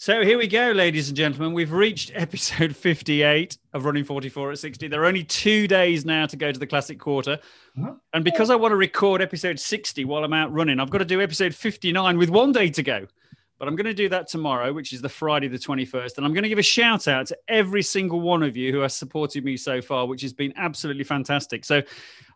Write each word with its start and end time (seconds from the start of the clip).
So 0.00 0.24
here 0.24 0.38
we 0.38 0.46
go, 0.46 0.72
ladies 0.72 1.08
and 1.08 1.16
gentlemen. 1.16 1.52
We've 1.52 1.72
reached 1.72 2.10
episode 2.14 2.74
58 2.74 3.58
of 3.74 3.84
Running 3.84 4.02
44 4.02 4.52
at 4.52 4.58
60. 4.58 4.88
There 4.88 5.02
are 5.02 5.04
only 5.04 5.24
two 5.24 5.68
days 5.68 6.06
now 6.06 6.24
to 6.24 6.38
go 6.38 6.50
to 6.50 6.58
the 6.58 6.66
Classic 6.66 6.98
Quarter. 6.98 7.38
Uh-huh. 7.78 7.92
And 8.14 8.24
because 8.24 8.48
I 8.48 8.56
want 8.56 8.72
to 8.72 8.76
record 8.76 9.20
episode 9.20 9.60
60 9.60 10.06
while 10.06 10.24
I'm 10.24 10.32
out 10.32 10.50
running, 10.54 10.80
I've 10.80 10.88
got 10.88 11.00
to 11.00 11.04
do 11.04 11.20
episode 11.20 11.54
59 11.54 12.16
with 12.16 12.30
one 12.30 12.50
day 12.50 12.70
to 12.70 12.82
go. 12.82 13.06
But 13.58 13.68
I'm 13.68 13.76
going 13.76 13.84
to 13.84 13.92
do 13.92 14.08
that 14.08 14.26
tomorrow, 14.26 14.72
which 14.72 14.94
is 14.94 15.02
the 15.02 15.10
Friday, 15.10 15.48
the 15.48 15.58
21st. 15.58 16.16
And 16.16 16.24
I'm 16.24 16.32
going 16.32 16.44
to 16.44 16.48
give 16.48 16.58
a 16.58 16.62
shout 16.62 17.06
out 17.06 17.26
to 17.26 17.36
every 17.46 17.82
single 17.82 18.22
one 18.22 18.42
of 18.42 18.56
you 18.56 18.72
who 18.72 18.78
has 18.78 18.94
supported 18.94 19.44
me 19.44 19.58
so 19.58 19.82
far, 19.82 20.06
which 20.06 20.22
has 20.22 20.32
been 20.32 20.54
absolutely 20.56 21.04
fantastic. 21.04 21.62
So 21.62 21.82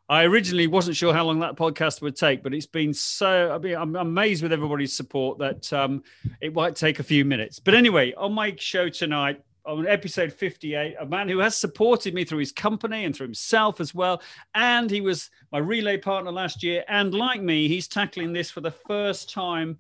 I 0.09 0.25
originally 0.25 0.66
wasn't 0.66 0.96
sure 0.96 1.14
how 1.14 1.25
long 1.25 1.39
that 1.41 1.57
podcast 1.57 2.02
would 2.02 2.16
take, 2.16 2.43
but 2.43 2.53
it's 2.53 2.66
been 2.66 2.93
so. 2.93 3.50
I 3.53 3.59
mean, 3.59 3.75
I'm 3.75 3.96
amazed 3.96 4.43
with 4.43 4.53
everybody's 4.53 4.95
support 4.95 5.39
that 5.39 5.73
um, 5.73 6.03
it 6.43 6.54
might 6.54 6.77
take 6.77 6.98
a 6.98 7.03
few 7.03 7.25
minutes. 7.25 7.59
But 7.59 7.75
anyway, 7.75 8.12
on 8.14 8.35
my 8.35 8.54
show 8.59 8.90
tonight, 8.90 9.43
on 9.64 9.86
episode 9.86 10.31
58, 10.31 10.96
a 11.00 11.07
man 11.07 11.29
who 11.29 11.39
has 11.39 11.57
supported 11.57 12.12
me 12.12 12.25
through 12.25 12.40
his 12.40 12.53
company 12.53 13.07
and 13.07 13.17
through 13.17 13.29
himself 13.29 13.81
as 13.81 13.95
well. 13.95 14.21
And 14.54 14.90
he 14.90 15.00
was 15.00 15.31
my 15.53 15.59
relay 15.59 15.96
partner 15.96 16.31
last 16.31 16.62
year. 16.62 16.84
And 16.86 17.14
like 17.14 17.40
me, 17.40 17.67
he's 17.67 17.89
tackling 17.89 18.34
this 18.34 18.50
for 18.50 18.61
the 18.61 18.71
first 18.71 19.32
time 19.32 19.79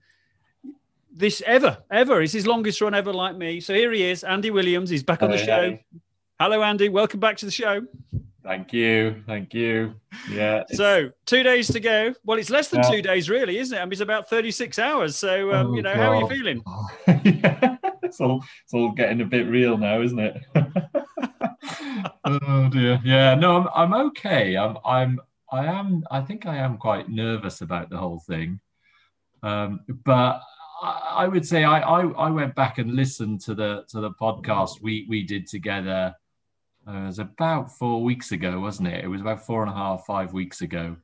this 1.12 1.42
ever, 1.46 1.78
ever. 1.90 2.22
It's 2.22 2.32
his 2.32 2.46
longest 2.46 2.80
run 2.80 2.94
ever, 2.94 3.12
like 3.12 3.36
me. 3.36 3.60
So 3.60 3.74
here 3.74 3.92
he 3.92 4.02
is, 4.04 4.24
Andy 4.24 4.50
Williams. 4.50 4.88
He's 4.88 5.02
back 5.02 5.22
on 5.22 5.30
the 5.30 5.38
show. 5.38 5.78
Hello, 6.40 6.62
Andy. 6.62 6.88
Welcome 6.88 7.20
back 7.20 7.36
to 7.38 7.44
the 7.44 7.52
show. 7.52 7.82
Thank 8.44 8.74
you. 8.74 9.22
Thank 9.26 9.54
you. 9.54 9.94
Yeah. 10.30 10.64
So 10.72 11.10
two 11.24 11.42
days 11.42 11.68
to 11.68 11.80
go. 11.80 12.14
Well, 12.24 12.38
it's 12.38 12.50
less 12.50 12.68
than 12.68 12.82
Yeah. 12.82 12.90
two 12.90 13.02
days, 13.02 13.30
really, 13.30 13.56
isn't 13.58 13.76
it? 13.76 13.80
I 13.80 13.84
mean, 13.86 13.92
it's 13.92 14.02
about 14.02 14.28
36 14.28 14.78
hours. 14.78 15.16
So, 15.16 15.50
um, 15.52 15.68
Oh, 15.68 15.74
you 15.76 15.82
know, 15.82 15.94
how 15.94 16.10
are 16.12 16.20
you 16.20 16.28
feeling? 16.28 16.62
yeah, 17.24 17.76
it's 18.02 18.20
all 18.20 18.44
it's 18.64 18.74
all 18.74 18.92
getting 18.92 19.22
a 19.22 19.24
bit 19.24 19.46
real 19.48 19.78
now, 19.78 20.02
isn't 20.02 20.18
it? 20.18 20.42
oh 22.24 22.68
dear. 22.70 23.00
Yeah. 23.04 23.34
No, 23.34 23.56
I'm 23.56 23.68
I'm 23.74 23.94
okay. 24.08 24.56
I'm 24.56 24.76
I'm 24.84 25.20
I 25.50 25.64
am. 25.66 26.04
I 26.10 26.20
think 26.20 26.46
I 26.46 26.56
am 26.56 26.76
quite 26.76 27.08
nervous 27.08 27.60
about 27.62 27.88
the 27.88 27.96
whole 27.96 28.20
thing. 28.26 28.60
Um, 29.42 29.80
but 30.04 30.40
I, 30.82 31.12
I 31.24 31.28
would 31.28 31.46
say 31.46 31.64
I, 31.64 31.80
I 31.80 32.06
I 32.08 32.30
went 32.30 32.54
back 32.54 32.78
and 32.78 32.94
listened 32.94 33.40
to 33.42 33.54
the 33.54 33.84
to 33.88 34.00
the 34.00 34.10
podcast 34.10 34.82
we 34.82 35.06
we 35.08 35.22
did 35.22 35.46
together. 35.46 36.14
Uh, 36.86 36.92
it 36.92 37.06
was 37.06 37.18
about 37.18 37.70
four 37.72 38.02
weeks 38.02 38.32
ago, 38.32 38.60
wasn't 38.60 38.88
it? 38.88 39.04
It 39.04 39.08
was 39.08 39.20
about 39.20 39.46
four 39.46 39.62
and 39.62 39.70
a 39.70 39.74
half, 39.74 40.04
five 40.06 40.32
weeks 40.32 40.60
ago 40.60 40.96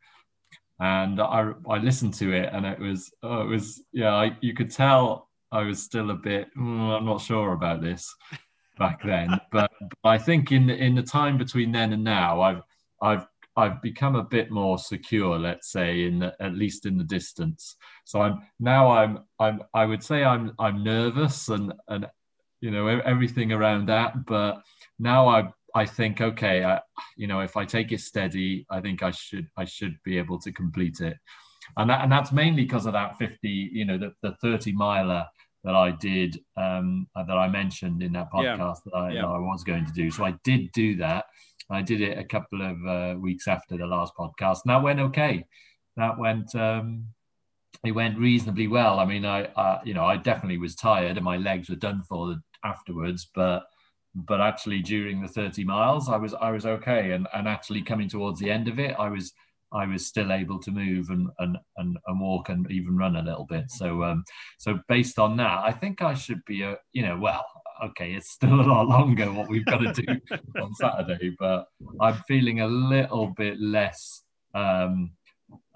and 0.81 1.21
I 1.21 1.53
I 1.69 1.79
listened 1.79 2.15
to 2.15 2.33
it, 2.33 2.49
and 2.53 2.65
it 2.67 2.79
was 2.79 3.13
oh, 3.23 3.43
it 3.43 3.47
was 3.47 3.83
yeah, 3.93 4.15
I, 4.15 4.37
you 4.41 4.55
could 4.55 4.71
tell 4.71 5.29
I 5.53 5.63
was 5.63 5.83
still 5.83 6.11
a 6.11 6.15
bit 6.15 6.49
"Mm, 6.57 6.97
I'm 6.99 7.05
not 7.05 7.21
sure 7.21 7.53
about 7.53 7.83
this 7.83 8.15
back 8.79 9.03
then, 9.05 9.29
but, 9.53 9.71
but 10.03 10.09
I 10.09 10.19
think 10.19 10.53
in 10.53 10.67
the, 10.67 10.75
in 10.75 10.95
the 10.95 11.03
time 11.03 11.37
between 11.37 11.71
then 11.71 11.93
and 11.93 12.03
now, 12.03 12.41
I've 12.41 12.63
I've 13.03 13.27
I've 13.57 13.83
become 13.83 14.17
a 14.17 14.25
bit 14.25 14.51
more 14.51 14.79
secure, 14.79 15.39
let's 15.39 15.71
say, 15.71 16.05
in 16.05 16.21
the, 16.21 16.35
at 16.41 16.55
least 16.55 16.87
in 16.87 16.97
the 16.97 17.05
distance. 17.05 17.77
So 18.05 18.23
I'm 18.23 18.41
now 18.59 18.91
I'm 18.91 19.19
I'm 19.39 19.61
I 19.75 19.85
would 19.85 20.03
say 20.03 20.25
I'm 20.25 20.53
I'm 20.59 20.83
nervous 20.83 21.49
and 21.51 21.75
and 21.89 22.07
you 22.63 22.71
know 22.71 22.87
everything 22.87 23.53
around 23.53 23.87
that, 23.87 24.25
but 24.25 24.63
now 24.99 25.29
I 25.29 25.51
I 25.75 25.87
think 25.87 26.21
okay, 26.21 26.65
I, 26.65 26.81
you 27.17 27.27
know, 27.27 27.41
if 27.41 27.57
I 27.57 27.65
take 27.65 27.93
it 27.93 28.01
steady, 28.01 28.67
I 28.71 28.81
think 28.81 29.03
I 29.03 29.11
should 29.11 29.49
I 29.57 29.65
should 29.65 29.97
be 30.05 30.19
able 30.19 30.39
to 30.41 30.53
complete 30.53 31.01
it, 31.01 31.17
and 31.77 31.89
that, 31.91 32.03
and 32.03 32.11
that's 32.11 32.33
mainly 32.33 32.63
because 32.65 32.87
of 32.87 32.93
that 32.95 33.17
fifty, 33.19 33.71
you 33.73 33.85
know, 33.85 33.99
the, 33.99 34.13
the 34.23 34.35
thirty 34.43 34.73
miler 34.73 35.27
that 35.65 35.75
I 35.75 35.91
did 35.91 36.41
um, 36.57 37.07
uh, 37.15 37.23
that 37.25 37.37
I 37.37 37.49
mentioned 37.49 38.03
in 38.03 38.13
that 38.15 38.29
Yeah. 38.35 38.57
podcast 38.57 38.79
that, 38.85 38.95
I, 38.95 39.13
Yeah. 39.13 39.23
that 39.23 39.29
I 39.29 39.39
was 39.39 39.63
going 39.63 39.85
to 39.85 39.93
do. 39.93 40.11
So 40.11 40.25
I 40.25 40.35
did 40.43 40.73
do 40.73 40.97
that. 40.97 41.27
I 41.69 41.83
did 41.83 42.01
it 42.01 42.19
a 42.19 42.25
couple 42.25 42.63
of 42.63 42.87
uh, 42.87 43.19
weeks 43.21 43.47
after 43.47 43.77
the 43.77 43.87
last 43.87 44.15
podcast, 44.19 44.61
and 44.65 44.71
that 44.71 44.83
went 44.83 45.01
okay. 45.01 45.45
That 45.97 46.19
went 46.19 46.55
um, 46.55 47.07
it 47.85 47.93
went 47.93 48.19
reasonably 48.19 48.67
well. 48.67 48.99
I 48.99 49.05
mean, 49.05 49.25
I, 49.25 49.49
I 49.57 49.81
you 49.85 49.95
know 49.95 50.05
I 50.05 50.17
definitely 50.17 50.59
was 50.59 50.75
tired 50.75 51.17
and 51.17 51.25
my 51.25 51.37
legs 51.37 51.69
were 51.69 51.77
done 51.77 52.03
for 52.09 52.37
afterwards, 52.65 53.31
but 53.35 53.65
but 54.15 54.41
actually 54.41 54.81
during 54.81 55.21
the 55.21 55.29
30 55.29 55.65
miles 55.65 56.09
i 56.09 56.17
was 56.17 56.35
i 56.35 56.51
was 56.51 56.67
okay. 56.67 57.13
And 57.13 57.29
and 57.33 57.47
actually 57.47 57.83
coming 57.83 58.09
towards 58.09 58.41
the 58.41 58.51
end 58.51 58.69
of 58.69 58.79
it 58.79 58.97
i 58.99 59.09
was 59.09 59.33
i 59.73 59.87
was 59.87 60.07
still 60.07 60.33
able 60.33 60.59
to 60.61 60.71
move 60.71 61.11
and 61.11 61.29
and 61.39 61.57
and, 61.77 61.97
and 62.07 62.21
walk 62.21 62.49
and 62.49 62.71
even 62.71 62.97
run 62.97 63.17
a 63.17 63.23
little 63.23 63.47
bit. 63.47 63.71
So 63.71 64.03
um 64.03 64.25
so 64.59 64.81
based 64.89 65.19
on 65.19 65.37
that 65.37 65.61
i 65.61 65.73
think 65.73 66.03
i 66.03 66.15
should 66.15 66.45
be 66.45 66.63
a 66.63 66.77
you 66.93 67.03
know 67.03 67.19
well 67.19 67.45
okay 67.85 68.13
it's 68.13 68.31
still 68.31 68.61
a 68.61 68.63
lot 68.63 68.89
longer 68.89 69.33
what 69.33 69.49
we've 69.49 69.65
got 69.65 69.79
to 69.79 69.93
do 69.93 70.37
on 70.63 70.75
saturday 70.75 71.35
but 71.39 71.67
i'm 71.99 72.17
feeling 72.29 72.61
a 72.61 72.67
little 72.67 73.29
bit 73.39 73.59
less 73.59 74.23
um 74.55 75.13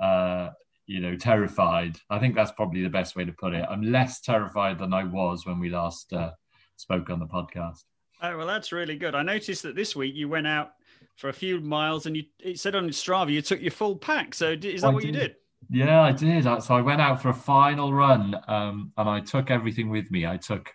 uh 0.01 0.51
you 0.87 1.01
know 1.01 1.17
terrified. 1.17 1.97
I 2.11 2.19
think 2.19 2.35
that's 2.35 2.53
probably 2.53 2.83
the 2.83 2.91
best 2.91 3.17
way 3.17 3.25
to 3.25 3.33
put 3.33 3.55
it. 3.55 3.65
I'm 3.71 3.81
less 3.81 4.21
terrified 4.21 4.79
than 4.79 4.93
i 4.93 5.05
was 5.05 5.47
when 5.47 5.59
we 5.59 5.71
last 5.71 6.13
uh, 6.13 6.33
spoke 6.77 7.09
on 7.09 7.21
the 7.21 7.27
podcast 7.27 7.85
Oh, 8.23 8.39
well, 8.39 8.47
that's 8.47 8.73
really 8.73 8.97
good. 8.97 9.15
I 9.15 9.23
noticed 9.23 9.63
that 9.65 9.77
this 9.77 9.95
week 9.95 10.15
you 10.15 10.29
went 10.29 10.47
out 10.47 10.73
for 11.17 11.29
a 11.29 11.33
few 11.33 11.61
miles 11.61 12.07
and 12.07 12.17
you 12.17 12.25
it 12.41 12.59
said 12.59 12.75
on 12.75 12.89
Strava 12.89 13.31
you 13.31 13.43
took 13.43 13.61
your 13.61 13.71
full 13.71 13.97
pack. 13.97 14.35
So 14.35 14.53
is 14.53 14.83
that 14.83 14.89
I 14.89 14.93
what 14.93 15.05
you 15.05 15.13
did. 15.13 15.21
did? 15.21 15.37
Yeah, 15.71 16.03
I 16.03 16.13
did. 16.13 16.45
So 16.63 16.75
I 16.75 16.83
went 16.83 17.01
out 17.01 17.23
for 17.23 17.31
a 17.31 17.35
final 17.35 17.93
run, 17.93 18.37
um, 18.49 18.93
and 18.97 19.09
I 19.09 19.21
took 19.21 19.51
everything 19.51 19.89
with 19.89 20.11
me. 20.11 20.27
I 20.27 20.37
took, 20.37 20.71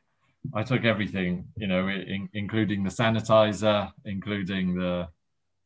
I 0.53 0.63
took 0.63 0.83
everything, 0.83 1.47
you 1.57 1.67
know, 1.67 1.88
in, 1.88 2.28
including 2.33 2.83
the 2.83 2.89
sanitizer, 2.89 3.91
including 4.05 4.75
the, 4.75 5.07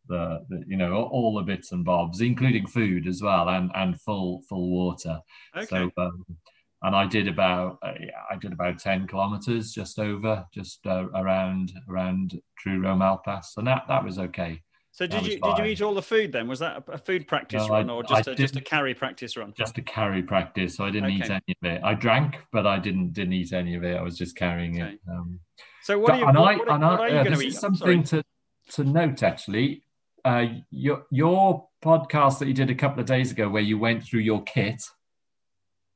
the, 0.09 0.45
the, 0.49 0.63
you 0.67 0.75
know, 0.75 0.93
all 0.93 1.35
the 1.35 1.43
bits 1.43 1.71
and 1.71 1.85
bobs, 1.85 2.19
including 2.19 2.67
food 2.67 3.07
as 3.07 3.21
well, 3.21 3.47
and 3.49 3.71
and 3.75 3.99
full 4.01 4.41
full 4.49 4.69
water. 4.69 5.19
Okay. 5.55 5.67
So, 5.67 5.91
um, 5.97 6.25
and 6.83 6.95
I 6.95 7.05
did 7.07 7.27
about, 7.27 7.79
uh, 7.81 7.93
yeah, 7.99 8.21
I 8.29 8.35
did 8.35 8.51
about 8.51 8.77
ten 8.79 9.07
kilometers, 9.07 9.71
just 9.73 9.97
over, 9.99 10.45
just 10.53 10.85
uh, 10.85 11.07
around 11.15 11.71
around 11.89 12.39
True 12.59 12.81
Rome 12.81 13.19
Pass, 13.25 13.55
and 13.57 13.65
that 13.67 13.83
that 13.87 14.03
was 14.03 14.19
okay. 14.19 14.61
So 14.91 15.07
did 15.07 15.25
you 15.25 15.39
did 15.39 15.57
you 15.57 15.65
eat 15.65 15.81
all 15.81 15.95
the 15.95 16.03
food 16.03 16.31
then? 16.31 16.47
Was 16.47 16.59
that 16.59 16.83
a- 16.87 16.97
food 16.99 17.27
practice 17.27 17.63
No, 17.67 17.73
run 17.73 17.89
or 17.89 18.03
just 18.03 18.27
a, 18.27 18.35
just 18.35 18.55
a 18.57 18.61
carry 18.61 18.93
practice 18.93 19.35
run? 19.35 19.51
just 19.57 19.77
a 19.79 19.81
carry 19.81 20.21
practice. 20.21 20.75
So 20.75 20.85
I 20.85 20.91
didn't 20.91 21.09
eat 21.11 21.29
any 21.29 21.55
of 21.61 21.71
it. 21.71 21.81
I 21.83 21.95
drank, 21.95 22.39
but 22.51 22.67
I 22.67 22.77
didn't 22.77 23.13
didn't 23.13 23.33
eat 23.33 23.53
any 23.53 23.75
of 23.75 23.83
it. 23.83 23.97
I 23.97 24.03
was 24.03 24.17
just 24.17 24.35
carrying 24.35 24.79
Okay. 24.79 24.93
it. 24.93 24.99
Um, 25.09 25.39
So 25.81 25.97
what 25.97 26.13
are 26.13 26.17
you? 26.19 26.25
and 26.27 26.37
what, 26.37 26.53
I, 26.53 26.57
what 26.57 26.69
and 26.69 26.85
I, 26.85 26.95
are 26.95 27.09
you 27.09 27.15
uh, 27.15 27.23
going 27.23 27.35
to 27.39 27.41
eat? 27.41 27.47
is 27.47 27.59
something 27.59 28.03
to 28.03 28.23
to 28.73 28.83
note 28.83 29.23
actually. 29.23 29.83
Uh, 30.25 30.45
your 30.69 31.05
your 31.11 31.67
podcast 31.83 32.39
that 32.39 32.47
you 32.47 32.53
did 32.53 32.69
a 32.69 32.75
couple 32.75 32.99
of 32.99 33.05
days 33.07 33.31
ago, 33.31 33.49
where 33.49 33.61
you 33.63 33.77
went 33.79 34.03
through 34.03 34.21
your 34.21 34.43
kit, 34.43 34.81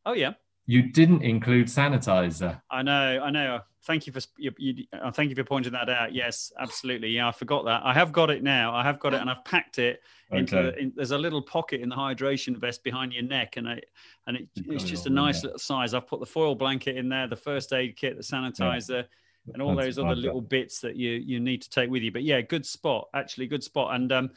Oh 0.07 0.13
yeah, 0.13 0.33
you 0.67 0.83
didn't 0.83 1.23
include 1.23 1.67
sanitizer. 1.67 2.61
I 2.69 2.83
know, 2.83 3.21
I 3.23 3.31
know. 3.31 3.61
Thank 3.85 4.05
you 4.05 4.11
for 4.11 4.19
you, 4.37 4.51
you, 4.57 4.83
uh, 4.91 5.11
thank 5.11 5.29
you 5.29 5.35
for 5.35 5.45
pointing 5.45 5.71
that 5.71 5.89
out. 5.89 6.13
Yes, 6.13 6.51
absolutely. 6.59 7.07
Yeah, 7.07 7.29
I 7.29 7.31
forgot 7.31 7.63
that. 7.65 7.83
I 7.85 7.93
have 7.93 8.11
got 8.11 8.29
it 8.29 8.43
now. 8.43 8.75
I 8.75 8.83
have 8.83 8.99
got 8.99 9.13
it, 9.13 9.21
and 9.21 9.29
I've 9.29 9.45
packed 9.45 9.79
it 9.79 10.01
into. 10.29 10.57
Okay. 10.57 10.71
The, 10.71 10.77
in, 10.81 10.93
there's 10.93 11.11
a 11.11 11.17
little 11.17 11.41
pocket 11.41 11.79
in 11.79 11.87
the 11.87 11.95
hydration 11.95 12.57
vest 12.57 12.83
behind 12.83 13.13
your 13.13 13.23
neck, 13.23 13.55
and 13.55 13.65
I, 13.67 13.79
and 14.27 14.35
it, 14.35 14.49
it's 14.57 14.83
it 14.83 14.87
just 14.87 15.05
a 15.05 15.09
nice 15.09 15.41
little 15.41 15.57
size. 15.57 15.93
I've 15.93 16.05
put 16.05 16.19
the 16.19 16.25
foil 16.25 16.53
blanket 16.53 16.97
in 16.97 17.07
there, 17.07 17.27
the 17.27 17.37
first 17.37 17.71
aid 17.71 17.95
kit, 17.95 18.17
the 18.17 18.23
sanitizer, 18.23 19.05
and 19.53 19.61
all 19.61 19.73
That's 19.73 19.95
those 19.95 19.99
other 19.99 20.15
little 20.15 20.41
bits 20.41 20.81
that 20.81 20.97
you 20.97 21.11
you 21.11 21.39
need 21.39 21.61
to 21.61 21.69
take 21.69 21.89
with 21.89 22.03
you. 22.03 22.11
But 22.11 22.23
yeah, 22.23 22.41
good 22.41 22.65
spot. 22.65 23.07
Actually, 23.13 23.47
good 23.47 23.63
spot. 23.63 23.95
And 23.95 24.11
um, 24.11 24.31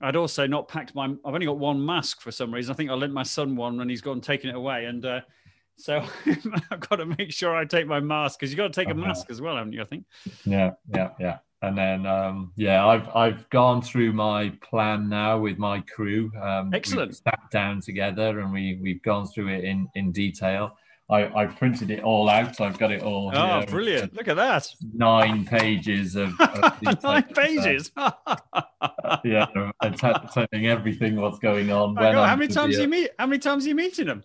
I'd 0.00 0.16
also 0.16 0.48
not 0.48 0.66
packed 0.66 0.96
my. 0.96 1.04
I've 1.04 1.34
only 1.34 1.46
got 1.46 1.58
one 1.58 1.84
mask 1.84 2.20
for 2.20 2.32
some 2.32 2.52
reason. 2.52 2.72
I 2.72 2.76
think 2.76 2.90
I 2.90 2.94
lent 2.94 3.12
my 3.12 3.22
son 3.22 3.54
one, 3.54 3.80
and 3.80 3.88
he's 3.88 4.00
gone 4.00 4.20
taking 4.20 4.50
it 4.50 4.56
away. 4.56 4.86
And 4.86 5.04
uh, 5.04 5.20
so 5.80 6.04
I've 6.70 6.80
got 6.80 6.96
to 6.96 7.06
make 7.06 7.32
sure 7.32 7.56
I 7.56 7.64
take 7.64 7.86
my 7.86 8.00
mask 8.00 8.38
because 8.38 8.52
you've 8.52 8.58
got 8.58 8.72
to 8.72 8.80
take 8.80 8.90
a 8.90 8.94
mask 8.94 9.30
as 9.30 9.40
well, 9.40 9.56
haven't 9.56 9.72
you? 9.72 9.82
I 9.82 9.84
think. 9.84 10.04
Yeah, 10.44 10.72
yeah, 10.94 11.10
yeah. 11.18 11.38
And 11.62 11.76
then 11.76 12.06
um, 12.06 12.52
yeah, 12.56 12.86
I've 12.86 13.08
I've 13.14 13.50
gone 13.50 13.82
through 13.82 14.12
my 14.12 14.52
plan 14.62 15.08
now 15.08 15.38
with 15.38 15.58
my 15.58 15.80
crew. 15.80 16.30
Um, 16.40 16.72
Excellent. 16.72 17.16
sat 17.16 17.40
down 17.50 17.80
together 17.80 18.40
and 18.40 18.52
we 18.52 18.78
we've 18.80 19.02
gone 19.02 19.26
through 19.26 19.48
it 19.48 19.64
in 19.64 19.88
in 19.94 20.12
detail. 20.12 20.76
I, 21.10 21.42
I 21.42 21.46
printed 21.46 21.90
it 21.90 22.04
all 22.04 22.30
out. 22.30 22.54
So 22.54 22.64
I've 22.64 22.78
got 22.78 22.92
it 22.92 23.02
all. 23.02 23.32
Oh, 23.34 23.58
here. 23.58 23.66
brilliant! 23.66 24.14
Look 24.14 24.28
at 24.28 24.36
that. 24.36 24.72
Nine 24.94 25.44
pages 25.44 26.14
of, 26.14 26.40
of. 26.40 26.82
Nine 27.02 27.24
pages. 27.24 27.90
yeah, 29.24 29.46
telling 29.96 30.66
everything 30.66 31.16
what's 31.16 31.40
going 31.40 31.70
on. 31.72 31.94
God, 31.94 32.14
how 32.28 32.36
many 32.36 32.52
times 32.52 32.78
you 32.78 32.88
meet? 32.88 33.10
How 33.18 33.26
many 33.26 33.40
times 33.40 33.66
are 33.66 33.68
you 33.68 33.74
meeting 33.74 34.06
them? 34.06 34.22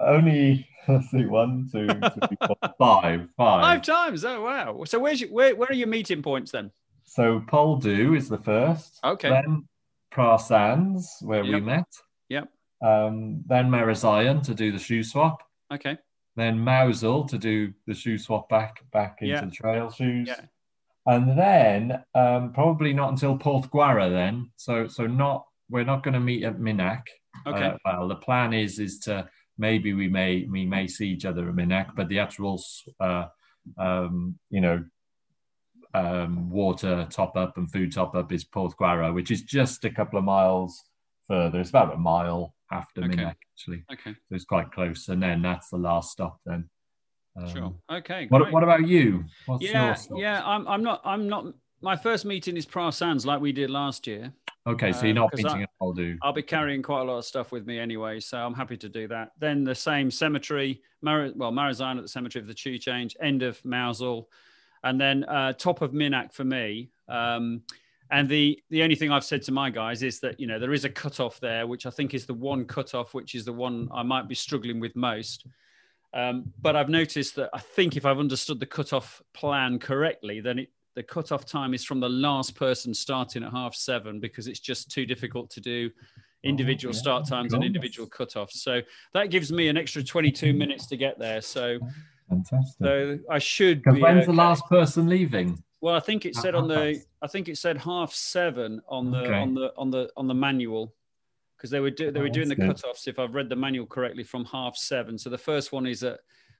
Only 0.00 0.68
let's 0.88 1.10
see, 1.10 1.26
one, 1.26 1.68
two, 1.70 1.86
three, 1.86 2.36
four, 2.46 2.56
five, 2.78 3.28
five. 3.36 3.62
Five 3.62 3.82
times. 3.82 4.24
Oh 4.24 4.42
wow. 4.42 4.84
So 4.84 4.98
where's 4.98 5.20
your, 5.20 5.30
where 5.30 5.54
where 5.56 5.68
are 5.70 5.74
your 5.74 5.88
meeting 5.88 6.22
points 6.22 6.50
then? 6.52 6.70
So 7.04 7.40
Poldhu 7.40 8.16
is 8.16 8.28
the 8.28 8.38
first. 8.38 8.98
Okay. 9.04 9.30
Then 9.30 9.66
Praa 10.12 10.38
Sands, 10.40 11.16
where 11.22 11.42
we 11.42 11.60
met. 11.60 11.86
Yep. 12.28 12.48
Um, 12.82 13.42
then 13.46 13.70
Marazion 13.70 14.42
to 14.44 14.54
do 14.54 14.72
the 14.72 14.78
shoe 14.78 15.02
swap. 15.02 15.42
Okay. 15.72 15.98
then 16.36 16.56
Mousehole 16.58 17.28
to 17.28 17.36
do 17.38 17.72
the 17.86 17.94
shoe 17.94 18.16
swap 18.18 18.48
back 18.48 18.80
back 18.92 19.18
into 19.20 19.34
Yeah. 19.34 19.50
trail 19.52 19.90
shoes. 19.90 20.28
Yeah. 20.28 20.40
And 21.06 21.38
then 21.38 22.02
um, 22.14 22.52
probably 22.52 22.92
not 22.92 23.10
until 23.10 23.36
Porthgwarra 23.38 24.10
then. 24.10 24.50
So 24.56 24.86
so 24.88 25.06
not 25.06 25.44
we're 25.70 25.84
not 25.84 26.02
going 26.02 26.14
to 26.14 26.20
meet 26.20 26.44
at 26.44 26.58
Minack. 26.58 27.02
Okay. 27.46 27.66
Uh, 27.66 27.76
well, 27.84 28.08
the 28.08 28.16
plan 28.16 28.52
is 28.52 28.78
is 28.78 28.98
to 29.00 29.28
maybe 29.58 29.92
we 29.92 30.08
may 30.08 30.46
we 30.50 30.64
may 30.64 30.86
see 30.86 31.08
each 31.08 31.24
other 31.24 31.48
at 31.48 31.54
Minack, 31.54 31.94
but 31.96 32.08
the 32.08 32.18
actual 32.20 32.62
uh, 33.00 33.26
um, 33.76 34.38
you 34.50 34.60
know 34.60 34.84
um, 35.94 36.50
water 36.50 37.06
top 37.10 37.36
up 37.36 37.56
and 37.56 37.70
food 37.70 37.92
top 37.92 38.14
up 38.14 38.32
is 38.32 38.44
Porthgwarra, 38.44 39.12
which 39.12 39.30
is 39.30 39.42
just 39.42 39.84
a 39.84 39.90
couple 39.90 40.18
of 40.18 40.24
miles 40.24 40.82
further. 41.28 41.60
It's 41.60 41.70
about 41.70 41.94
a 41.94 41.98
mile 41.98 42.54
after 42.70 43.02
Okay. 43.02 43.16
Minack 43.16 43.36
actually, 43.54 43.84
okay. 43.92 44.12
so 44.12 44.34
it's 44.34 44.44
quite 44.44 44.70
close. 44.72 45.08
And 45.08 45.22
then 45.22 45.42
that's 45.42 45.70
the 45.70 45.78
last 45.78 46.12
stop. 46.12 46.38
Then. 46.46 46.68
Um, 47.36 47.48
Sure. 47.48 47.74
Okay. 47.90 48.26
What, 48.28 48.52
what 48.52 48.62
about 48.62 48.86
you? 48.86 49.24
What's 49.46 49.64
yeah, 49.64 49.96
yeah. 50.14 50.42
I'm, 50.44 50.66
I'm 50.66 50.82
not. 50.82 51.00
I'm 51.04 51.28
not. 51.28 51.46
My 51.80 51.96
first 51.96 52.24
meeting 52.24 52.56
is 52.56 52.66
Praa 52.66 52.92
Sands, 52.92 53.24
like 53.24 53.40
we 53.40 53.52
did 53.52 53.70
last 53.70 54.06
year. 54.08 54.32
Okay, 54.66 54.92
so 54.92 55.00
Uh, 55.00 55.04
you're 55.04 55.14
not 55.14 55.30
'cause 55.30 55.42
meeting 55.44 55.60
I- 55.60 55.62
at 55.62 55.70
Moldu. 55.80 56.18
I'll 56.22 56.32
be 56.32 56.42
carrying 56.42 56.82
quite 56.82 57.00
a 57.00 57.04
lot 57.04 57.18
of 57.18 57.24
stuff 57.24 57.52
with 57.52 57.66
me 57.66 57.78
anyway, 57.78 58.20
so 58.20 58.38
I'm 58.38 58.54
happy 58.54 58.76
to 58.78 58.88
do 58.88 59.08
that. 59.08 59.32
Then 59.38 59.64
the 59.64 59.74
same 59.74 60.10
cemetery, 60.10 60.82
Mar- 61.00 61.32
well, 61.34 61.52
Marazion 61.52 61.96
at 61.96 62.02
the 62.02 62.08
cemetery 62.08 62.42
of 62.42 62.48
the 62.48 62.54
Chew 62.54 62.76
Change, 62.78 63.16
end 63.20 63.42
of 63.42 63.62
Mousehole, 63.64 64.28
and 64.84 65.00
then 65.00 65.24
uh, 65.24 65.52
top 65.54 65.80
of 65.80 65.92
Minack 65.92 66.32
for 66.32 66.44
me. 66.44 66.90
Um, 67.08 67.62
and 68.10 68.28
the 68.28 68.62
the 68.70 68.82
only 68.82 68.94
thing 68.94 69.10
I've 69.10 69.24
said 69.24 69.42
to 69.42 69.52
my 69.52 69.70
guys 69.70 70.02
is 70.02 70.20
that 70.20 70.38
you 70.40 70.46
know 70.46 70.58
there 70.58 70.72
is 70.72 70.84
a 70.84 70.90
cutoff 70.90 71.40
there, 71.40 71.66
which 71.66 71.86
I 71.86 71.90
think 71.90 72.12
is 72.14 72.26
the 72.26 72.34
one 72.34 72.64
cutoff, 72.66 73.14
which 73.14 73.34
is 73.34 73.44
the 73.44 73.52
one 73.52 73.88
I 73.92 74.02
might 74.02 74.28
be 74.28 74.34
struggling 74.34 74.80
with 74.80 74.94
most. 74.96 75.46
Um, 76.14 76.52
but 76.60 76.74
I've 76.74 76.88
noticed 76.88 77.36
that 77.36 77.50
I 77.52 77.58
think 77.58 77.96
if 77.96 78.04
I've 78.06 78.18
understood 78.18 78.60
the 78.60 78.66
cutoff 78.66 79.22
plan 79.34 79.78
correctly, 79.78 80.40
then 80.40 80.60
it, 80.60 80.70
the 80.98 81.02
cutoff 81.04 81.46
time 81.46 81.74
is 81.74 81.84
from 81.84 82.00
the 82.00 82.08
last 82.08 82.56
person 82.56 82.92
starting 82.92 83.44
at 83.44 83.52
half 83.52 83.72
seven 83.72 84.18
because 84.18 84.48
it's 84.48 84.58
just 84.58 84.90
too 84.90 85.06
difficult 85.06 85.48
to 85.48 85.60
do 85.60 85.88
oh, 85.94 86.12
individual 86.42 86.92
yeah. 86.92 87.00
start 87.00 87.28
times 87.28 87.54
and 87.54 87.62
individual 87.62 88.08
cutoffs. 88.08 88.54
So 88.54 88.80
that 89.14 89.30
gives 89.30 89.52
me 89.52 89.68
an 89.68 89.76
extra 89.76 90.02
22 90.02 90.52
minutes 90.52 90.88
to 90.88 90.96
get 90.96 91.16
there. 91.16 91.40
So, 91.40 91.78
Fantastic. 92.28 92.76
so 92.82 93.18
I 93.30 93.38
should 93.38 93.80
be. 93.84 94.00
when's 94.00 94.26
the 94.26 94.32
last 94.32 94.66
person 94.66 95.08
leaving? 95.08 95.62
Well, 95.80 95.94
I 95.94 96.00
think 96.00 96.26
it 96.26 96.34
said 96.34 96.56
on 96.56 96.66
the. 96.66 97.00
I 97.22 97.28
think 97.28 97.48
it 97.48 97.58
said 97.58 97.78
half 97.78 98.12
seven 98.12 98.82
on 98.88 99.12
the 99.12 99.18
Okay. 99.18 99.38
on 99.38 99.54
the 99.54 99.72
on 99.76 99.92
the 99.92 100.10
on 100.16 100.26
the 100.26 100.34
manual, 100.34 100.96
because 101.56 101.70
they 101.70 101.78
were 101.78 101.90
do, 101.90 102.10
they 102.10 102.18
Oh, 102.18 102.24
were 102.24 102.28
doing 102.28 102.48
the 102.48 102.56
that's 102.56 102.82
cutoffs. 102.82 103.06
If 103.06 103.20
I've 103.20 103.36
read 103.36 103.48
the 103.48 103.54
manual 103.54 103.86
correctly, 103.86 104.24
from 104.24 104.44
half 104.46 104.76
seven. 104.76 105.16
So 105.16 105.30
the 105.30 105.38
first 105.38 105.70
one 105.70 105.86
is 105.86 106.02
at 106.02 106.18